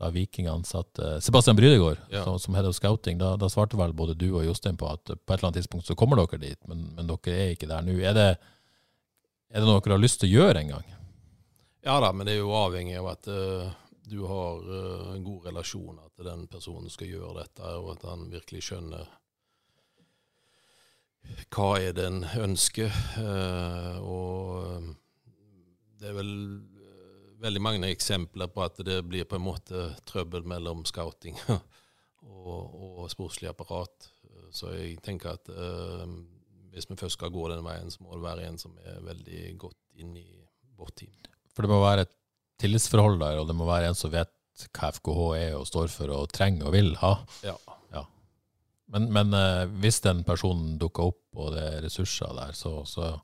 [0.00, 2.24] da vikingene satt uh, Sebastian Brydegård Ja.
[2.24, 3.20] som, som head of scouting.
[3.20, 5.90] Da, da svarte vel både du og Jostein på at på et eller annet tidspunkt
[5.90, 7.98] så kommer dere dit, men, men dere er ikke der nå.
[8.00, 8.28] Er det,
[9.50, 10.92] er det noe dere har lyst til å gjøre en gang?
[11.84, 13.68] Ja da, men det er jo avhengig av at uh,
[14.08, 18.06] du har uh, en god relasjon til den personen som skal gjøre dette, og at
[18.08, 19.08] han virkelig skjønner
[21.54, 22.92] hva er det en ønsker.
[23.20, 24.88] eh, og eh,
[26.00, 30.46] det er vel eh, veldig mange eksempler på at det blir på en måte trøbbel
[30.48, 32.62] mellom scouting og,
[33.04, 34.10] og sportslig apparat.
[34.54, 35.48] Så jeg tenker at
[36.70, 39.40] hvis vi først skal gå den veien, så må det være en som er veldig
[39.58, 40.28] godt inn i
[40.78, 41.10] vårt team.
[41.54, 42.14] For det må være et
[42.62, 44.30] tillitsforhold der, og det må være en som vet
[44.74, 47.16] hva FKH er og står for og trenger og vil ha.
[47.46, 47.56] Ja.
[48.92, 53.14] Men, men eh, hvis den personen dukker opp, og det er ressurser der, så, så,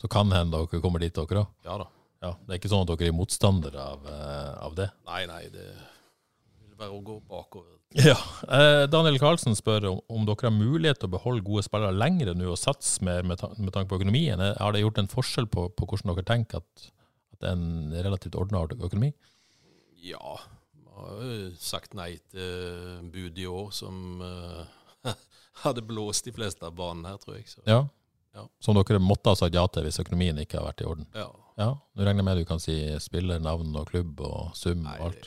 [0.00, 1.50] så kan hende dere kommer dit, dere òg.
[1.66, 1.88] Ja da.
[2.20, 4.90] Ja, det er ikke sånn at dere er motstandere av, eh, av det.
[5.08, 7.76] Nei, nei, det vil være å gå bakover.
[7.96, 8.14] Ja.
[8.46, 12.36] Eh, Daniel Karlsen spør om, om dere har mulighet til å beholde gode spillere lengre
[12.36, 14.40] nå og satse mer med, ta med tanke på økonomien.
[14.40, 16.90] Eh, Har det gjort en forskjell på, på hvordan dere tenker at,
[17.34, 19.10] at det er en relativt ordna økonomi?
[20.04, 20.36] Ja,
[20.76, 24.62] vi har jo sagt nei til bud i år som eh,
[25.64, 27.48] hadde blåst de fleste av banen her, tror jeg.
[27.48, 27.86] Så, Ja.
[28.34, 28.44] Ja.
[28.62, 31.06] Som dere måtte ha sagt ja til hvis økonomien ikke har vært i orden?
[31.14, 31.28] ja.
[31.60, 32.72] Ja, Nå regner med du kan si
[33.04, 35.26] spiller, navn og klubb og sum og alt.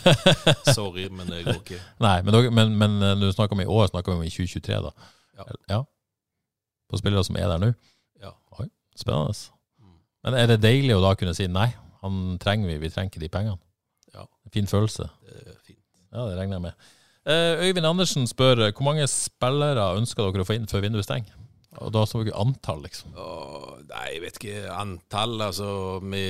[0.76, 1.80] sorry, men det går ikke.
[2.06, 4.24] Nei, men, dere, men, men eh, når du snakker om i år, snakker vi om
[4.24, 5.10] i 2023, da?
[5.68, 5.82] Ja.
[6.88, 7.68] På spillere som er der nå?
[8.22, 8.32] Ja.
[8.96, 9.34] Spennende.
[9.80, 9.98] Mm.
[10.24, 11.68] Men er det deilig å da kunne si nei,
[12.00, 13.60] han trenger vi, vi trenger ikke de pengene?
[14.14, 14.24] Ja.
[14.54, 15.10] Fin følelse.
[15.26, 15.82] Det er fint.
[16.10, 16.88] Ja, det regner jeg med.
[17.28, 21.08] Eh, Øyvind Andersen spør eh, hvor mange spillere ønsker dere å få inn før vinduet
[21.08, 21.36] stenger?
[21.80, 23.12] Og da så vi antall, liksom.
[23.14, 25.36] Åh, nei, jeg vet ikke antall.
[25.44, 25.68] Altså,
[26.02, 26.24] vi,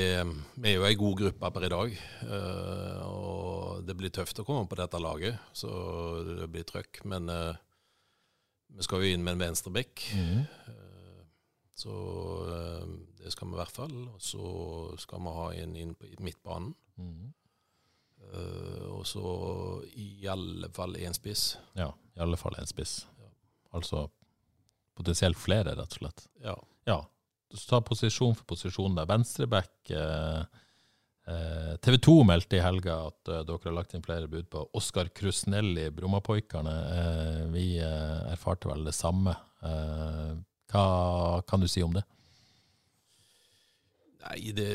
[0.60, 1.94] vi er jo ei god gruppe per i dag.
[2.28, 5.70] Uh, og det blir tøft å komme på dette laget, så
[6.26, 7.00] det blir trøkk.
[7.08, 7.56] Men uh,
[8.76, 10.04] vi skal jo inn med en venstreback.
[10.14, 11.22] Eh,
[11.80, 11.96] så
[12.54, 12.86] eh,
[13.20, 13.96] det skal vi i hvert fall.
[14.14, 14.44] Og så
[15.00, 16.74] skal vi ha en inn på midtbanen.
[17.00, 17.36] Mhm.
[18.30, 19.34] Eh, og så
[19.98, 21.54] i alle fall én spiss.
[21.78, 23.04] Ja, i alle fall en spiss.
[23.74, 24.08] Altså
[24.98, 26.26] potensielt flere, rett og slett.
[26.44, 26.56] Ja.
[26.88, 27.00] Ja.
[27.54, 29.08] Så ta posisjon for posisjon der.
[29.10, 30.42] Venstreback, eh,
[31.30, 34.64] Eh, TV 2 meldte i helga at eh, dere har lagt inn flere bud på
[34.78, 36.76] Oskar Krusnelli, Brommapoikerne.
[36.96, 39.36] Eh, vi eh, erfarte vel det samme.
[39.62, 40.32] Eh,
[40.72, 40.86] hva
[41.46, 42.02] kan du si om det?
[44.24, 44.68] Nei, det,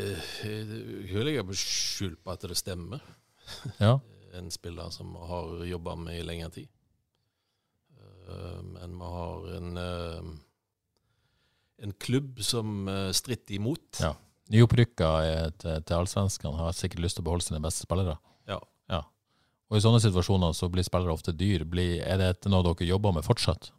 [0.44, 3.04] det jeg på skjul på at det stemmer.
[3.80, 4.00] Ja.
[4.36, 6.68] En spiller som vi har jobba med i lengre tid.
[8.28, 10.22] Eh, Men vi har en, eh,
[11.86, 14.00] en klubb som eh, stritter imot.
[14.02, 14.14] Ja.
[14.52, 15.10] Nyopprykka
[15.58, 18.18] til, til allsvenskene har sikkert lyst til å beholde sine beste spillere.
[18.48, 18.60] Ja.
[19.72, 21.64] Og I sånne situasjoner så blir spillere ofte dyr.
[21.66, 23.72] Blir, er det noe dere jobber med fortsatt?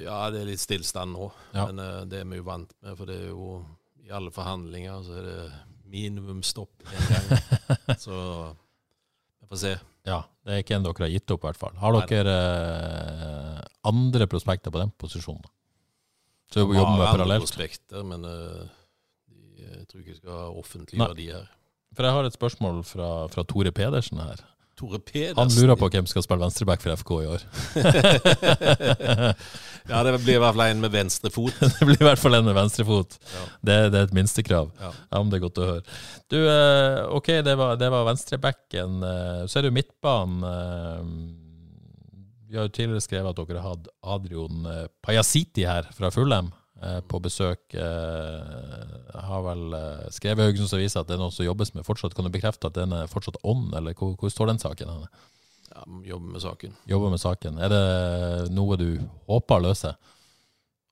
[0.00, 1.66] Ja, det er litt stillstand nå, Ja.
[1.70, 2.96] men det er vi jo vant med.
[2.96, 3.66] For det er jo
[4.02, 5.52] i alle forhandlinger så er det
[5.90, 7.98] minimumsstopp en gang.
[8.00, 8.16] så
[9.40, 9.74] vi får se.
[10.08, 11.74] Ja, Det er ikke en dere har gitt opp, i hvert fall.
[11.80, 15.44] Har dere eh, andre prospekter på den posisjonen?
[16.52, 17.44] Så Vi jobber med parallelt?
[17.44, 18.62] prospekter, men uh,
[19.28, 21.50] de, jeg tror ikke vi skal offentliggjøre de her.
[21.96, 24.40] For jeg har et spørsmål fra, fra Tore Pedersen her.
[24.78, 27.42] Tore Pedersen Han lurer på hvem skal spille venstreback for FK i år.
[29.88, 31.54] Ja, det blir i hvert fall en med venstrefot.
[31.78, 33.14] det blir i hvert fall en med venstrefot.
[33.32, 33.44] Ja.
[33.64, 34.66] Det, det er et minstekrav.
[34.76, 34.90] Ja.
[35.08, 35.94] Ja, men det er godt å høre.
[36.28, 38.98] Du, eh, ok, det var, det var venstrebacken.
[39.08, 40.44] eh, Så er det jo midtbanen.
[40.44, 41.00] eh,
[42.50, 44.68] Vi har jo tidligere skrevet at dere har hatt Adrian
[45.04, 46.52] Pajasiti her fra Fullem
[47.10, 47.62] på besøk.
[47.74, 51.86] Eh, har vel eh, skrevet i Haugesunds Avis at det er noe som jobbes med
[51.86, 52.14] fortsatt.
[52.14, 54.92] Kan du bekrefte at den er fortsatt on, eller hvor, hvor står den saken?
[54.94, 55.10] henne?
[55.68, 56.76] Ja, jobber med saken.
[56.90, 57.58] Jobber med saken.
[57.58, 58.88] Er det noe du
[59.28, 59.94] håper å løse?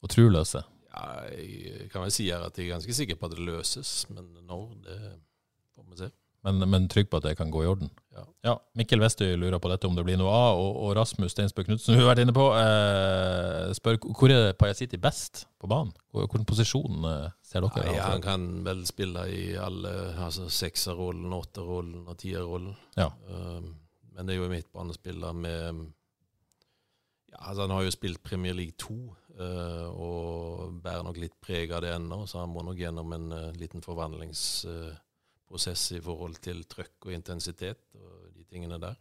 [0.03, 0.63] Og tror løse?
[0.91, 1.07] Ja,
[1.37, 4.29] jeg kan vel si her at jeg er ganske sikker på at det løses, men
[4.47, 5.01] når, det
[5.75, 6.11] får vi se.
[6.47, 7.91] Men, men trygg på at det kan gå i orden?
[8.47, 8.55] Ja.
[8.79, 11.95] Mikkel Westøy lurer på dette om det blir noe av, og, og Rasmus Steinsbø Knutsen,
[11.95, 15.93] hun har vært inne på, eh, spør hvor er Pajasiti best på banen?
[16.17, 17.87] Hvilken posisjon eh, ser dere?
[17.87, 19.93] Nei, han han kan vel spille i alle,
[20.25, 22.77] altså sekserrollen, åtterrollen og tierrollen.
[22.97, 23.11] Ja.
[23.29, 23.75] Um,
[24.17, 25.85] men det er jo midtbanespiller med
[27.29, 31.75] ja, altså Han har jo spilt Premier League 2 uh, og bærer nok litt preg
[31.75, 33.85] av det ennå, så han må nok gjennom en uh, liten
[35.47, 38.97] forvandlingsprosess i forhold til trøkk og intensitet og de tingene der.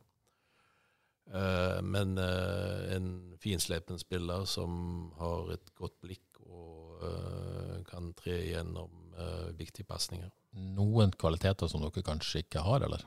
[1.27, 8.43] Uh, men uh, en finslepen spiller som har et godt blikk og uh, kan tre
[8.45, 10.29] igjennom uh, viktige pasninger.
[10.53, 13.01] Noen kvaliteter som dere kanskje ikke har, eller?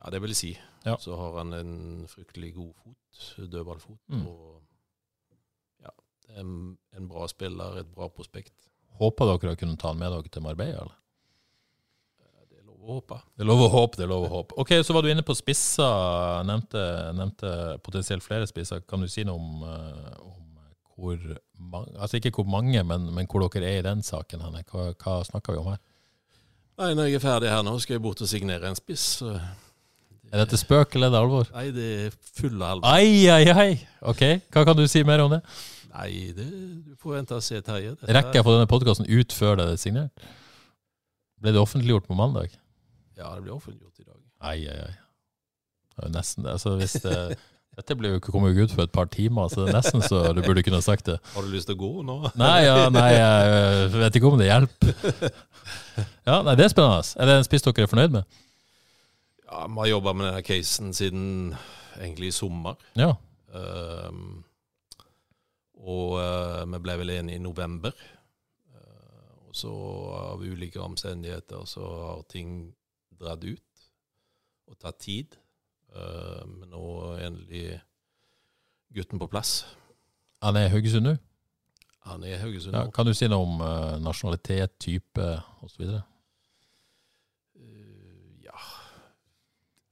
[0.00, 0.52] Ja, det vil jeg si.
[0.86, 0.96] Ja.
[0.98, 4.00] Så har han en fryktelig god fot, dødballfot.
[4.08, 4.26] Mm.
[4.26, 4.62] Og
[5.84, 5.92] ja,
[6.40, 8.56] en, en bra spiller, et bra prospekt.
[8.98, 11.01] Håper dere å kunne ta han med dere til Marbella, eller?
[12.82, 13.16] Å håpe.
[13.38, 14.56] Det er lov å håpe, det er lov å håpe.
[14.58, 16.80] Ok, så var du inne på spisser, nevnte,
[17.14, 17.50] nevnte
[17.86, 18.82] potensielt flere spisser.
[18.90, 20.38] Kan du si noe om, eh, om
[20.98, 21.20] hvor
[21.62, 24.42] mange, altså ikke hvor mange, men, men hvor dere er i den saken?
[24.48, 24.64] Henne?
[24.66, 25.78] Hva, hva snakker vi om her?
[26.82, 29.06] Nei, når jeg er ferdig her nå, skal jeg bort og signere en spiss.
[30.32, 31.52] Er dette spøk eller er det alvor?
[31.54, 32.88] Nei, det er full alvor.
[32.88, 33.72] Ai, ai, ai.
[34.10, 35.42] Ok, hva kan du si mer om det?
[35.92, 36.48] Nei, det,
[36.88, 37.94] du får vente og se, Terje.
[38.08, 40.26] Rekker jeg å få denne podkasten ut før det er signert?
[41.42, 42.54] Ble det offentliggjort på mandag?
[43.18, 44.20] Ja, det blir offentliggjort i dag.
[44.40, 44.92] Ai, ai, ai.
[45.92, 46.54] Det er jo nesten det.
[46.56, 47.16] Altså, hvis det
[47.76, 50.20] dette blir jo ikke kommet ut for et par timer, så det er nesten så
[50.36, 51.16] du burde kunne sagt det.
[51.32, 52.16] Har du lyst til å gå nå?
[52.36, 54.94] Nei, ja, nei, jeg vet ikke om det hjelper.
[56.24, 57.04] Ja, nei, Det er spennende.
[57.20, 58.36] Er det en spiss dere er fornøyd med?
[59.44, 61.24] Ja, Vi har jobba med denne casen siden
[61.98, 62.78] egentlig i sommer.
[62.96, 63.10] Ja.
[63.52, 64.44] Um,
[65.82, 67.92] og uh, vi ble vel enige i november.
[68.72, 69.74] Uh, og så
[70.16, 72.72] av ulike omstendigheter så har ting
[73.22, 73.86] dratt ut
[74.70, 75.36] og tatt tid.
[75.92, 76.84] Uh, men nå
[77.16, 77.66] er endelig
[78.92, 79.62] gutten på plass.
[80.42, 81.16] Han er Haugesund nå.
[82.08, 82.72] Han er i nå.
[82.72, 85.26] Ja, kan du si noe om uh, nasjonalitet, type
[85.62, 85.84] osv.?
[87.54, 88.56] Uh, ja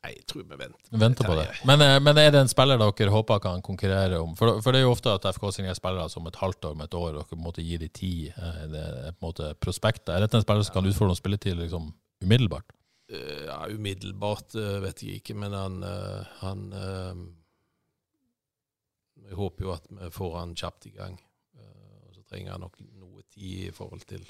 [0.00, 0.80] Nei, jeg tror vi venter.
[0.96, 1.44] Venter på det.
[1.68, 4.32] Men, eh, men er det en spiller dere håper kan konkurrere om?
[4.38, 6.80] For, for det er jo ofte at FK signerer spillere som et halvt år, om
[6.86, 8.32] et år, og dere måtte gi dem tid.
[8.32, 10.14] eh, Det er på en måte prospekter.
[10.14, 11.92] Er dette en spiller som kan utfordre noen spilletid liksom,
[12.24, 12.72] umiddelbart?
[13.10, 17.22] Eh, ja, umiddelbart eh, vet jeg ikke, men han, eh, han eh,
[19.26, 21.16] Jeg håper jo at vi får han kjapt i gang.
[21.58, 24.28] Eh, og så trenger han nok noe tid i forhold til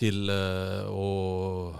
[0.00, 1.74] til eh, å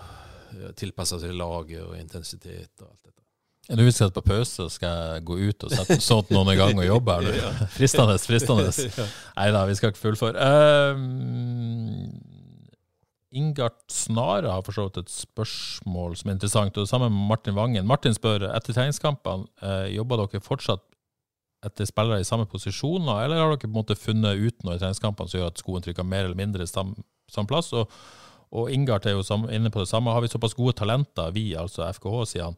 [0.77, 3.23] tilpasse seg laget og intensitet og alt dette.
[3.71, 6.75] Er du skal på pause, skal jeg gå ut og sette sånt noen i gang
[6.75, 7.29] og jobbe her?
[7.29, 7.61] du?
[7.77, 8.67] Fristende, fristende.
[9.39, 10.49] Nei da, vi skal ikke fullføre.
[10.91, 12.09] Um,
[13.31, 17.29] Ingart Snara har for så vidt et spørsmål som er interessant, og det samme med
[17.31, 17.87] Martin Vangen.
[17.87, 20.83] Martin spør etter treningskampene, eh, jobber dere fortsatt
[21.63, 24.83] etter spillere i samme posisjoner, eller har dere på en måte funnet ut noe i
[24.83, 26.97] treningskampene som gjør at skoen trykker mer eller mindre sam,
[27.31, 27.73] samme plass?
[27.73, 27.91] Og,
[28.51, 30.11] Og Ingart er jo sam, inne på det samme.
[30.11, 32.57] Har vi såpass gode talenter, vi, altså FKH, sier han,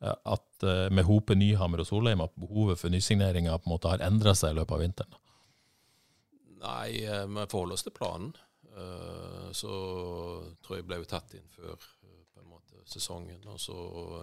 [0.00, 3.92] eh, at eh, med Hope, Nyhammer og Solheim, at behovet for nysigneringer på en måte
[3.92, 5.18] har endra seg i løpet av vinteren?
[6.62, 8.32] Nei, eh, vi forholder oss til planen.
[8.76, 9.70] Eh, Så
[10.62, 13.40] tror jeg ble jo tatt inn før eh, på en måte sesongen.
[13.48, 13.76] Og så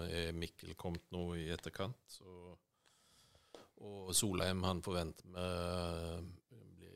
[0.05, 1.97] er Mikkel kommet nå i etterkant.
[2.07, 2.57] Så,
[3.83, 5.25] og Solheim han forventer
[6.53, 6.93] vi blir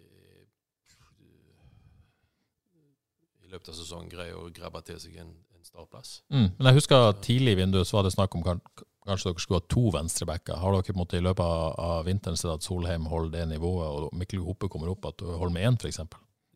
[3.43, 6.21] i løpet av sesongen greier å grabbe til seg en, en startplass.
[6.29, 6.51] Mm.
[6.59, 8.61] Men jeg husker tidlig i vinduet så var det snakk om kan,
[9.07, 10.61] kanskje dere skulle ha to venstrebacker.
[10.61, 13.45] Har dere på en måte i løpet av, av vinteren sett at Solheim holder det
[13.55, 16.03] nivået, og Mikkel Hoppe kommer opp, at du holder med én, f.eks.?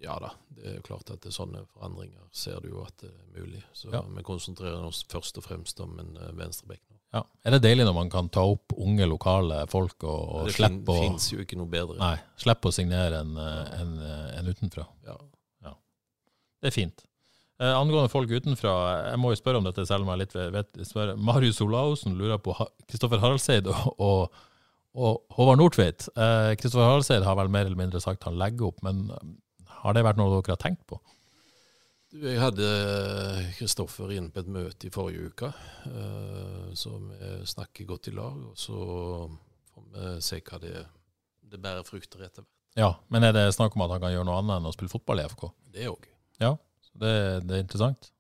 [0.01, 3.11] Ja da, det er jo klart at det sånne forandringer ser du jo at det
[3.11, 3.61] er mulig.
[3.77, 4.01] Så Ja.
[4.01, 6.97] vi konsentrerer oss først og fremst om en eh, venstrebekk nå.
[7.13, 7.21] Ja.
[7.45, 10.93] Er det deilig når man kan ta opp unge, lokale folk og, og det slippe
[10.93, 11.97] å fins jo ikke noe bedre.
[11.99, 13.93] Nei, slippe å signere en, eh, en,
[14.39, 14.87] en utenfra.
[15.05, 15.17] Ja.
[16.61, 16.99] Det er fint.
[17.61, 18.71] Eh, angående folk utenfra,
[19.11, 21.15] jeg må jo spørre om dette, selv om jeg litt vet, spørre.
[21.17, 22.53] Marius Olaussen lurer på
[22.89, 24.43] Kristoffer Haraldseid og, og,
[24.93, 26.05] og Håvard Nordtveit.
[26.13, 29.25] Eh, Kristoffer Haraldseid har vel mer eller mindre sagt han legger opp, men eh,
[29.83, 30.99] har det vært noe dere har tenkt på?
[32.11, 32.65] Jeg hadde
[33.55, 35.49] Kristoffer inn på et møte i forrige uke,
[35.87, 38.35] eh, så vi snakker godt i lag.
[38.51, 38.75] Og så
[39.71, 40.73] får vi se hva det,
[41.53, 42.57] det bærer frukter etter hvert.
[42.79, 44.91] Ja, men er det snakk om at han kan gjøre noe annet enn å spille
[44.91, 45.47] fotball i FK?
[45.75, 46.05] Det òg.
[46.43, 46.53] Ja,
[46.99, 47.13] det,
[47.47, 48.11] det er interessant.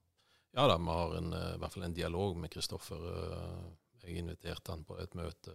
[0.55, 3.05] Ja da, vi har en, eh, i hvert fall en dialog med Kristoffer.
[3.11, 3.69] eh,
[4.07, 5.53] Jeg inviterte han på et møte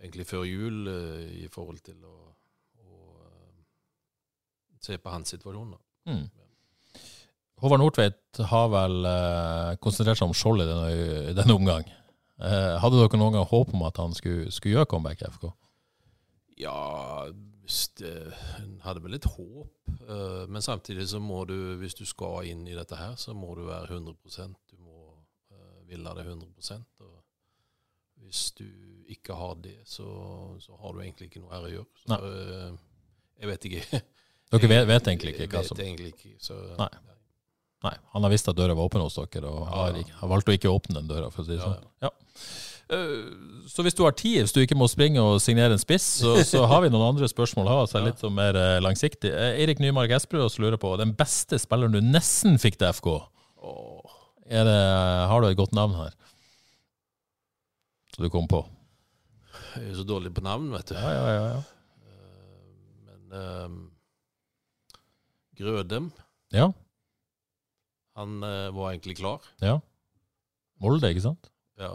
[0.00, 2.34] egentlig før jul eh, i forhold til å, eh,
[4.86, 5.74] se på hans situasjon.
[6.08, 6.24] Mm.
[7.62, 11.86] Håvard Nordtveit har vel eh, konsentrert seg om skjoldet denne, denne omgang.
[12.36, 15.46] Eh, hadde dere noen gang håp om at han skulle, skulle gjøre comeback i FK?
[16.60, 16.80] Ja,
[17.26, 19.72] en hadde vel litt håp.
[20.08, 23.54] eh, Men samtidig så må du, hvis du skal inn i dette her, så må
[23.54, 25.16] du være 100% Du må
[25.50, 27.22] uh, ville det 100% Og
[28.22, 28.66] hvis du
[29.08, 30.06] ikke har det, så,
[30.60, 31.90] så har du egentlig ikke noe her å gjøre.
[32.02, 32.78] Så, eh,
[33.38, 34.00] jeg vet ikke.
[34.54, 36.36] Dere vet, vet egentlig ikke hva vet som egentlig ikke.
[36.42, 36.88] Så, Nei.
[37.86, 40.48] Nei, han har visst at døra var åpen hos dere, og har, ikke, har valgt
[40.48, 41.90] å ikke åpne den døra, for å si det Ja, sånn.
[42.02, 42.10] Ja.
[42.96, 46.06] Eh, Så hvis du har tid, hvis du ikke må springe og signere en spiss,
[46.22, 49.32] så, så har vi noen andre spørsmål her, så er litt sånn mer eh, langsiktig.
[49.34, 53.10] Eh, Eirik Nymark Espeløs lurer på den beste spilleren du nesten fikk til FK.
[54.46, 54.78] Det,
[55.26, 56.14] har du et godt navn her?
[58.14, 58.62] Så du kom på?
[59.76, 60.94] jeg er så dårlig på navn, vet du.
[60.96, 61.46] Ja, ja, ja.
[61.50, 61.62] ja.
[63.10, 63.74] Men um,
[65.56, 66.10] Grødem,
[66.52, 66.70] Ja,
[68.16, 69.44] han eh, var egentlig klar.
[69.60, 69.78] ja.
[70.80, 71.50] Molde, ikke sant?
[71.80, 71.94] Ja.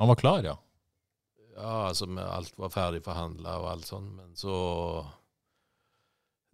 [0.00, 0.54] Han var klar, ja.
[1.52, 4.54] Ja, altså med alt var ferdig forhandla og alt sånn, men så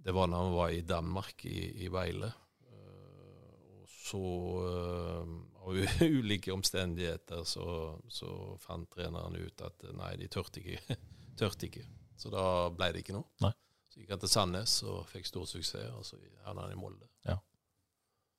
[0.03, 2.31] Det var når han var i Danmark, i, i Veile.
[2.71, 4.23] Eh, og så,
[4.71, 5.79] eh, av
[6.19, 10.97] ulike omstendigheter, så, så fant treneren ut at eh, nei, de tørte ikke.
[11.41, 11.85] tørte ikke.
[12.19, 12.45] Så da
[12.75, 13.27] ble det ikke noe.
[13.45, 13.53] Nei.
[13.99, 16.15] Så gikk han til Sandnes og fikk stor suksess, og så
[16.47, 17.09] havna han i Molde.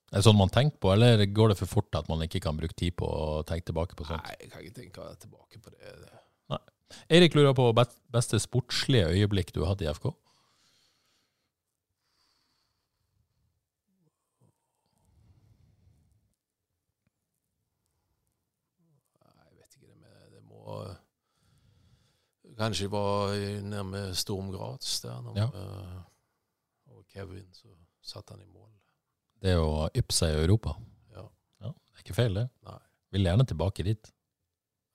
[0.10, 2.57] Er det sånn man tenker på, eller går det for fort at man ikke kan
[2.57, 4.24] bruke tid på å tenke tilbake på sånt?
[4.24, 6.07] Nei, jeg kan ikke tenke tilbake på det.
[7.12, 10.07] Eirik lurer på beste sportslige øyeblikk du har hatt i FK?
[19.20, 19.91] Nei, jeg vet ikke.
[19.91, 20.89] Det, med, det må
[22.60, 23.32] Kanskje var
[23.64, 25.22] nærme Storm Graz der.
[25.24, 25.47] Når, Ja.
[25.47, 25.99] eh,
[26.91, 27.68] og Kevin, så
[28.03, 28.68] satt han i mål.
[29.41, 30.76] Det å yppe seg i Europa.
[31.16, 31.24] Ja.
[31.62, 32.49] Det er ikke feil, det.
[32.68, 32.80] Nei.
[33.16, 34.12] Vil gjerne tilbake dit.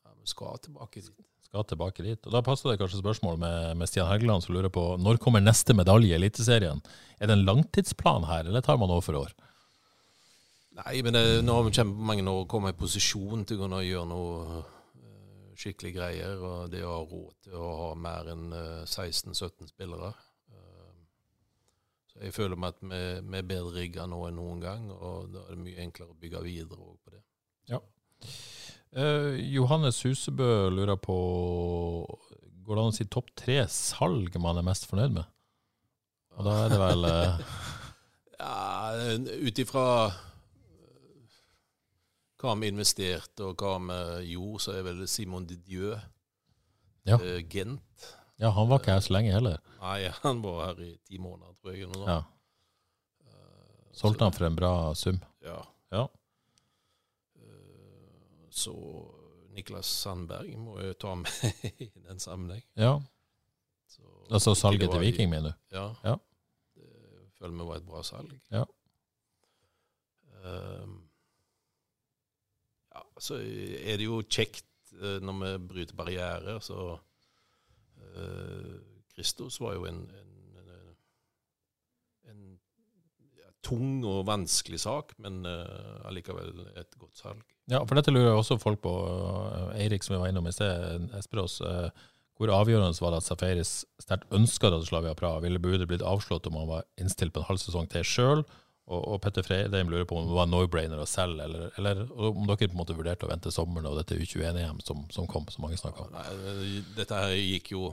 [0.05, 1.09] Ja, men skal tilbake dit.
[1.49, 2.27] Skal tilbake dit.
[2.27, 5.41] Og Da passer det kanskje spørsmål med, med Stian Helgeland, som lurer på når kommer
[5.41, 6.83] neste medalje i Eliteserien?
[7.21, 9.33] Er det en langtidsplan her, eller tar man år for år?
[10.75, 14.09] Nei, men det, nå har vi kjempemange år kommet i posisjon til å kunne gjøre
[14.11, 14.71] noe eh,
[15.61, 16.39] skikkelig greier.
[16.41, 20.13] Og det å ha råd til å ha mer enn eh, 16-17 spillere.
[20.55, 20.97] Eh,
[22.13, 25.31] så jeg føler meg at vi, vi er bedre rigga nå enn noen gang, og
[25.35, 27.25] da er det mye enklere å bygge videre på det.
[28.95, 31.15] Eh, Johannes Husebø lurer på
[32.65, 35.27] Går det an å si topp tre salg man er mest fornøyd med?
[36.39, 37.57] Og da er det vel eh,
[38.39, 38.95] Ja,
[39.49, 39.85] ut ifra
[42.45, 45.95] hva vi investerte og hva vi gjorde, så er vel Simon Didieu
[47.05, 47.19] Ja.
[47.21, 48.05] Uh, Gent.
[48.41, 49.59] Ja, han var ikke her så lenge heller.
[49.81, 51.89] Nei, han var her i ti måneder, tror jeg.
[52.09, 52.23] Ja.
[53.95, 55.21] Solgte han for en bra sum.
[55.45, 55.61] Ja.
[55.95, 56.07] Ja.
[57.39, 58.75] Uh, Så
[59.55, 61.31] Niklas Sandberg må jo ta med
[61.85, 62.65] i den sammenheng.
[62.75, 62.97] Ja,
[63.87, 65.77] Så, Altså salget til Viking, mener du?
[65.77, 65.85] Ja.
[66.05, 66.17] Ja.
[66.75, 68.33] Det føler vi var et bra salg.
[68.51, 68.65] Ja.
[70.45, 70.87] Ja,
[73.21, 74.67] så er det jo kjekt
[75.01, 76.97] eh, når vi bryter barrierer, så
[78.15, 78.75] eh,
[79.15, 80.81] Kristus var jo en, en, en,
[82.33, 82.41] en
[83.65, 87.45] tung og vanskelig sak, men uh, allikevel et godt salg.
[87.71, 88.93] Ja, for dette lurer også folk på.
[89.79, 91.61] Eirik, som vi var innom i sted, Esperås.
[91.65, 91.89] Uh,
[92.35, 96.59] Hvor avgjørende var det at Safaris sterkt ønska Slavia Praha ville budet blitt avslått om
[96.59, 98.43] han var innstilt på en halv sesong til sjøl?
[98.85, 102.45] Og, og Petter Freidheim lurer på om det var no-brainer å selge, eller, eller om
[102.45, 105.65] dere på en måte vurderte å vente sommeren og dette U21-EM som, som kom, som
[105.65, 106.13] mange snakka om.
[106.13, 107.93] Nei, dette her gikk jo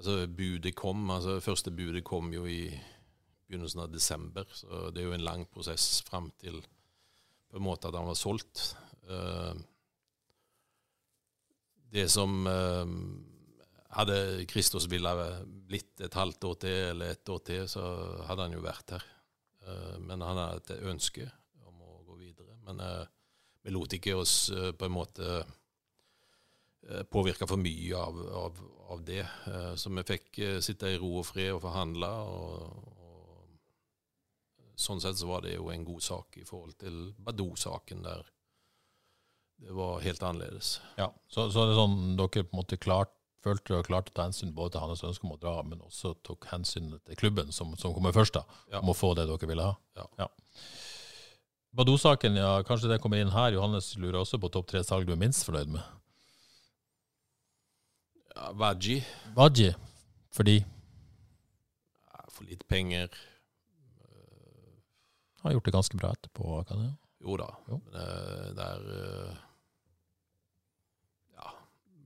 [0.00, 1.10] Altså, budet kom.
[1.12, 2.70] altså Første budet kom jo i
[3.50, 6.60] begynnelsen av desember, så det er jo en lang prosess fram til
[7.50, 8.62] på en måte at han var solgt.
[9.10, 9.58] Eh,
[11.90, 12.94] det som eh,
[13.90, 15.10] Hadde Kristus ville
[15.66, 17.82] blitt et halvt år til eller et år til, så
[18.28, 19.06] hadde han jo vært her.
[19.70, 21.26] Eh, men han hadde et ønske
[21.66, 22.58] om å gå videre.
[22.66, 23.06] Men eh,
[23.64, 25.40] vi lot ikke oss eh, på en måte
[27.12, 28.60] påvirke for mye av, av,
[28.94, 29.20] av det.
[29.76, 32.08] Så vi fikk sitte i ro og fred og forhandle.
[32.08, 38.00] Og, og sånn sett så var det jo en god sak i forhold til Badou-saken,
[38.08, 38.24] der
[39.60, 40.80] det var helt annerledes.
[40.96, 43.12] Ja, så, så er det sånn dere på en måte klart,
[43.44, 46.14] følte dere klarte å ta hensyn både til hans ønske om å dra, men også
[46.26, 48.80] tok hensyn til klubben, som, som kommer først, da, Ja.
[48.82, 49.76] om å få det dere ville ha?
[50.18, 50.28] Ja.
[51.72, 53.52] Badou-saken, ja, kanskje det kommer inn her.
[53.54, 55.82] Johannes lurer også på topp tre salg du er minst fornøyd med.
[58.34, 59.00] Ja, Vaji,
[59.36, 59.70] Vaji.
[60.34, 63.08] fordi ja, for lite penger.
[65.40, 66.64] han har gjort det ganske bra etterpå.
[66.68, 66.92] Kan jeg?
[67.24, 67.78] Jo da, Jo.
[67.84, 69.49] men det der eh, ja,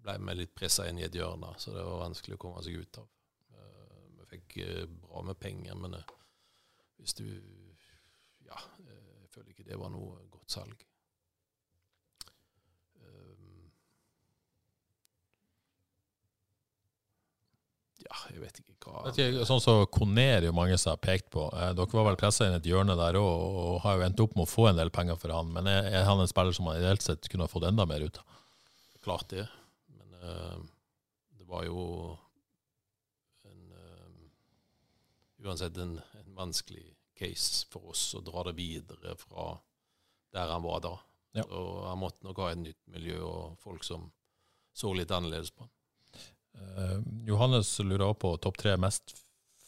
[0.04, 2.80] ble vi litt pressa inn i et hjørne, så det var vanskelig å komme seg
[2.84, 3.06] ut av.
[3.56, 6.14] Eh, Vi fikk eh, bra med penger, men eh,
[7.00, 7.26] hvis du
[8.44, 10.84] Ja, jeg føler ikke det var noe godt salg.
[18.04, 21.00] Ja, jeg vet ikke hva Vet ikke, sånn som Koner er jo mange som har
[21.02, 21.46] pekt på.
[21.56, 24.20] Eh, dere var vel pressa inn i et hjørne der òg, og har jo endt
[24.24, 25.52] opp med å få en del penger for han.
[25.54, 28.04] Men er, er han en spiller som man ideelt sett kunne ha fått enda mer
[28.04, 28.40] ut av?
[29.06, 29.46] Klart det,
[31.38, 31.80] det var jo
[33.44, 39.52] en, eh, uansett en, en vanskelig case for oss å dra det videre fra
[40.34, 40.94] der han var da.
[41.34, 41.44] Ja.
[41.44, 44.08] Og han måtte nok ha et nytt miljø og folk som
[44.74, 45.72] så litt annerledes på han.
[46.54, 49.16] Uh, Johannes lurer på topp tre mest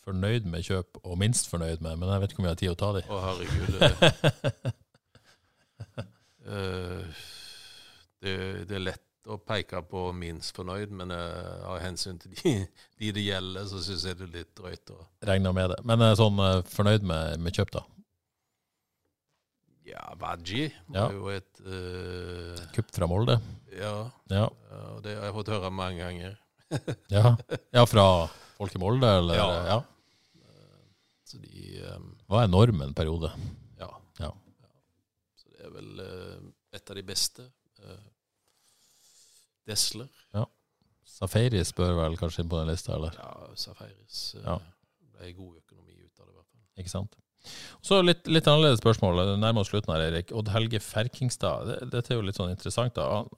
[0.07, 2.73] fornøyd med kjøp og minst fornøyd med, men jeg vet ikke om vi har tid
[2.73, 3.03] å ta de.
[3.11, 3.69] Å, herregud.
[3.75, 3.89] Det,
[6.53, 7.25] eh,
[8.23, 8.37] det,
[8.71, 12.53] det er lett å peke på minst fornøyd, men uh, av hensyn til de,
[13.03, 14.93] de det gjelder, så syns jeg det er litt drøyt.
[14.95, 15.03] Og...
[15.27, 15.79] Regner med det.
[15.89, 17.83] Men uh, sånn uh, fornøyd med, med kjøp, da?
[19.87, 20.65] Ja, Vaji
[20.95, 21.05] Ja.
[21.15, 23.37] jo et uh, Kupp fra Molde?
[23.77, 24.49] Ja, Ja.
[24.97, 26.39] og det har jeg fått høre mange ganger.
[27.15, 27.37] ja.
[27.75, 28.07] ja fra
[28.57, 29.39] folk i Molde, eller?
[29.69, 29.77] Ja.
[31.27, 33.31] Så de um, Var enorm en periode.
[33.79, 33.91] ja.
[34.23, 34.33] Ja.
[35.39, 36.03] Så det er vel
[36.75, 37.47] et av de beste.
[39.67, 40.45] Uh, Ja.
[41.07, 43.15] Safaris bør vel kanskje inn på den lista, eller?
[43.17, 44.35] Ja, Safaris.
[44.37, 44.59] eh, Ja.
[45.17, 46.65] ble god økonomi ut av det, i hvert fall.
[46.83, 47.17] Ikke sant?
[47.83, 49.17] Så litt, litt annerledes spørsmål.
[49.25, 50.33] Det nærmer oss slutten her, Erik.
[50.33, 51.67] Odd Helge Ferkingstad.
[51.67, 52.95] Det, dette er jo litt sånn interessant.
[52.95, 53.07] da.
[53.23, 53.29] Han,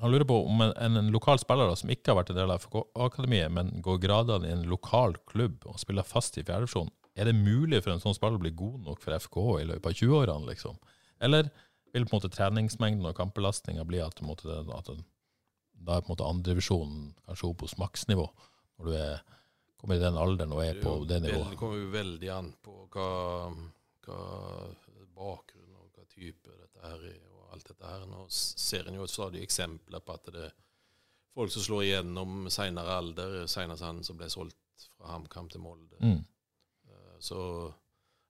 [0.00, 2.36] han lurer på om en, en, en lokal spiller da, som ikke har vært en
[2.38, 6.88] del av FK-akademiet, men går gradene i en lokal klubb og spiller fast i fjerdedivisjon,
[7.18, 9.86] er det mulig for en sånn spiller å bli god nok for FK i løpet
[9.90, 10.78] av 20-årene, liksom?
[11.20, 11.50] Eller
[11.92, 15.02] vil på en måte treningsmengden og kampbelastninga bli at, måte, at det-
[15.78, 18.26] da er på en måte andredivisjonen kanskje opp hos maksnivå,
[18.78, 19.20] når du er,
[19.78, 21.52] kommer i den alderen og er på det nivået?
[21.54, 23.08] Det kommer jo veldig an på hva,
[24.06, 24.20] hva
[25.18, 28.06] bakgrunn og hva type dette her er, og alt dette her.
[28.10, 30.56] Nå ser en jo stadig eksempler på at det er
[31.34, 35.98] folk som slår igjennom senere alder, Seinest han som ble solgt fra HamKam til Molde.
[36.02, 36.20] Mm.
[36.90, 37.38] Eh, Så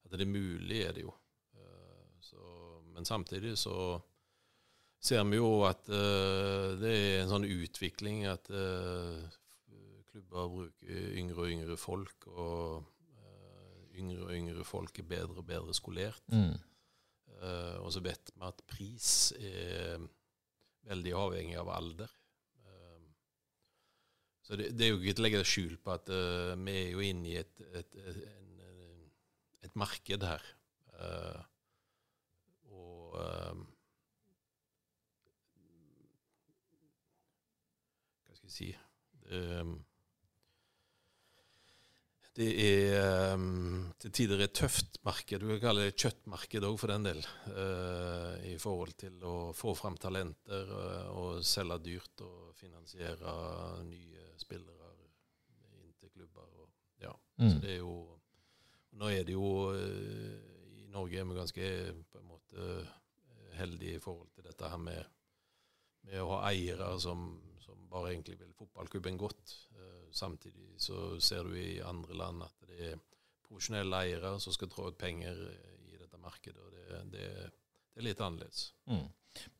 [0.04, 1.14] at det er mulig, er det jo.
[1.56, 2.40] Eh, Så,
[2.94, 4.00] men samtidig så
[5.00, 9.24] ser vi jo at eh, det er en sånn utvikling at eh,
[10.10, 12.86] klubber bruker yngre og yngre folk, og
[13.22, 16.24] eh, yngre og yngre folk er bedre og bedre skolert.
[16.32, 16.56] Mm.
[17.38, 20.00] Uh, og så vet vi at pris er
[20.88, 22.10] veldig avhengig av alder.
[24.42, 26.90] Så det, det er jo ikke til å legge skjul på at uh, vi er
[26.96, 29.06] jo inne i et, et, et, en,
[29.68, 30.48] et marked her.
[33.08, 33.60] Og eh,
[38.26, 38.74] Hva skal vi si
[39.28, 39.78] det,
[42.38, 43.46] det er eh,
[43.98, 45.42] til tider et tøft marked.
[45.42, 47.22] Du kan kalle det kjøttmarked òg, for den del.
[47.50, 53.34] Uh, I forhold til å få fram talenter uh, og selge dyrt og finansiere
[53.88, 54.92] nye spillere
[55.82, 56.46] inn til klubber.
[56.62, 56.70] Og,
[57.02, 57.14] ja.
[57.42, 57.50] Mm.
[57.50, 57.96] Så det er jo
[58.98, 60.38] Nå er det jo uh,
[60.78, 61.66] I Norge er vi ganske
[62.10, 62.70] på en måte
[63.58, 65.10] heldige i forhold til dette her med,
[66.08, 67.28] med å ha eiere som,
[67.62, 69.56] som bare egentlig vil fotballklubben godt.
[70.12, 73.00] samtidig så ser du i andre land at det er
[73.44, 75.36] profesjonelle eiere som skal trå ut penger
[75.86, 76.58] i dette markedet.
[76.58, 77.28] og Det, det,
[77.92, 78.72] det er litt annerledes.
[78.88, 79.06] Mm.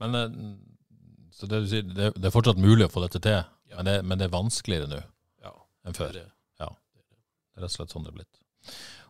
[0.03, 0.36] Men eh,
[1.32, 3.40] så det, du sier, det, det, er fortsatt mulig å få dette til,
[3.70, 3.82] ja.
[3.82, 5.01] men, men, det, er vanskeligere nå
[5.44, 5.53] ja,
[5.86, 6.16] enn før?
[6.16, 6.24] Det,
[6.62, 6.70] ja.
[6.96, 8.40] det er rett og slett sånn det er blitt.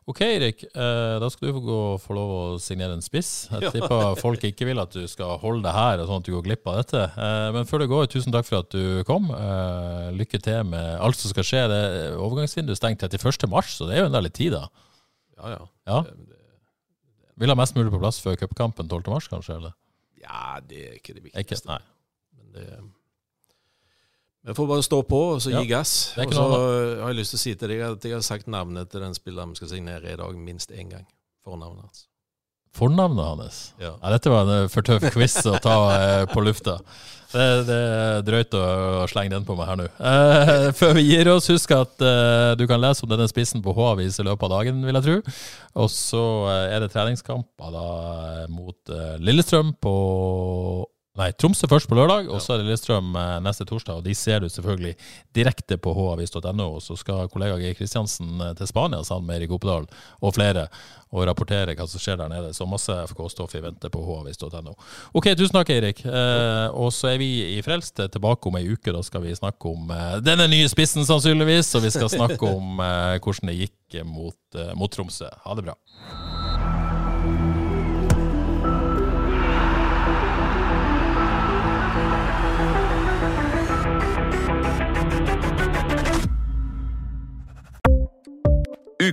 [0.09, 0.63] Ok, Erik.
[0.65, 3.49] Eh, da skal du få, gå, få lov å signere en spiss.
[3.53, 6.47] Jeg tipper folk ikke vil at du skal holde det her, sånn at du går
[6.47, 7.03] glipp av dette.
[7.13, 9.29] Eh, men før det går, tusen takk for at du kom.
[9.37, 11.63] Eh, lykke til med alt som skal skje.
[11.69, 11.83] Det
[12.17, 13.51] Overgangsvinduet stengt 31.
[13.53, 14.65] mars, så det er jo en del tid, da.
[15.37, 15.69] Ja, ja.
[15.93, 16.01] ja.
[17.39, 19.13] Vil ha mest mulig på plass før cupkampen 12.
[19.13, 19.61] mars, kanskje?
[19.61, 19.77] eller?
[20.25, 21.45] Ja, det er ikke det viktigste.
[21.45, 21.83] Ikke, nei.
[22.39, 22.71] Men det
[24.49, 25.95] vi får bare stå på og så gi gass.
[26.17, 28.89] Og så har jeg lyst til å si til deg at jeg har sagt navnet
[28.89, 31.05] til den spilleren vi skal signere i dag, minst én gang.
[31.45, 32.07] Fornavnet hans.
[32.79, 33.61] Fornavnet hans?
[33.77, 33.93] Ja.
[34.01, 36.79] ja dette var en eh, for tøff quiz å ta eh, på lufta.
[37.29, 38.65] Det, det, er drøyt å,
[39.03, 39.89] å slenge den på meg her nå.
[40.01, 43.75] Eh, før vi gir oss, husk at eh, du kan lese om denne spissen på
[43.77, 45.19] H-avis i løpet av dagen, vil jeg tro.
[45.85, 46.23] Og så
[46.55, 47.89] eh, er det treningskamper da
[48.31, 49.99] eh, mot Lillestrøm på
[51.19, 53.99] Nei, Tromsø først på lørdag, og så er det Lillestrøm eh, neste torsdag.
[53.99, 54.95] og De ser du selvfølgelig
[55.35, 56.69] direkte på havis.no.
[56.77, 59.89] Og så skal kollega Geir Kristiansen eh, til Spania sammen med Erik Oppedal
[60.23, 60.69] og flere
[61.09, 62.53] og rapportere hva som skjer der nede.
[62.55, 64.77] Så masse FK-stoff i vente på havis.no.
[65.17, 66.05] Ok, tusen takk, Eirik.
[66.07, 68.95] Eh, og så er vi i Frelst tilbake om ei uke.
[68.95, 71.75] Da skal vi snakke om eh, denne nye spissen, sannsynligvis.
[71.75, 75.33] Og vi skal snakke om eh, hvordan det gikk mot, eh, mot Tromsø.
[75.49, 75.81] Ha det bra.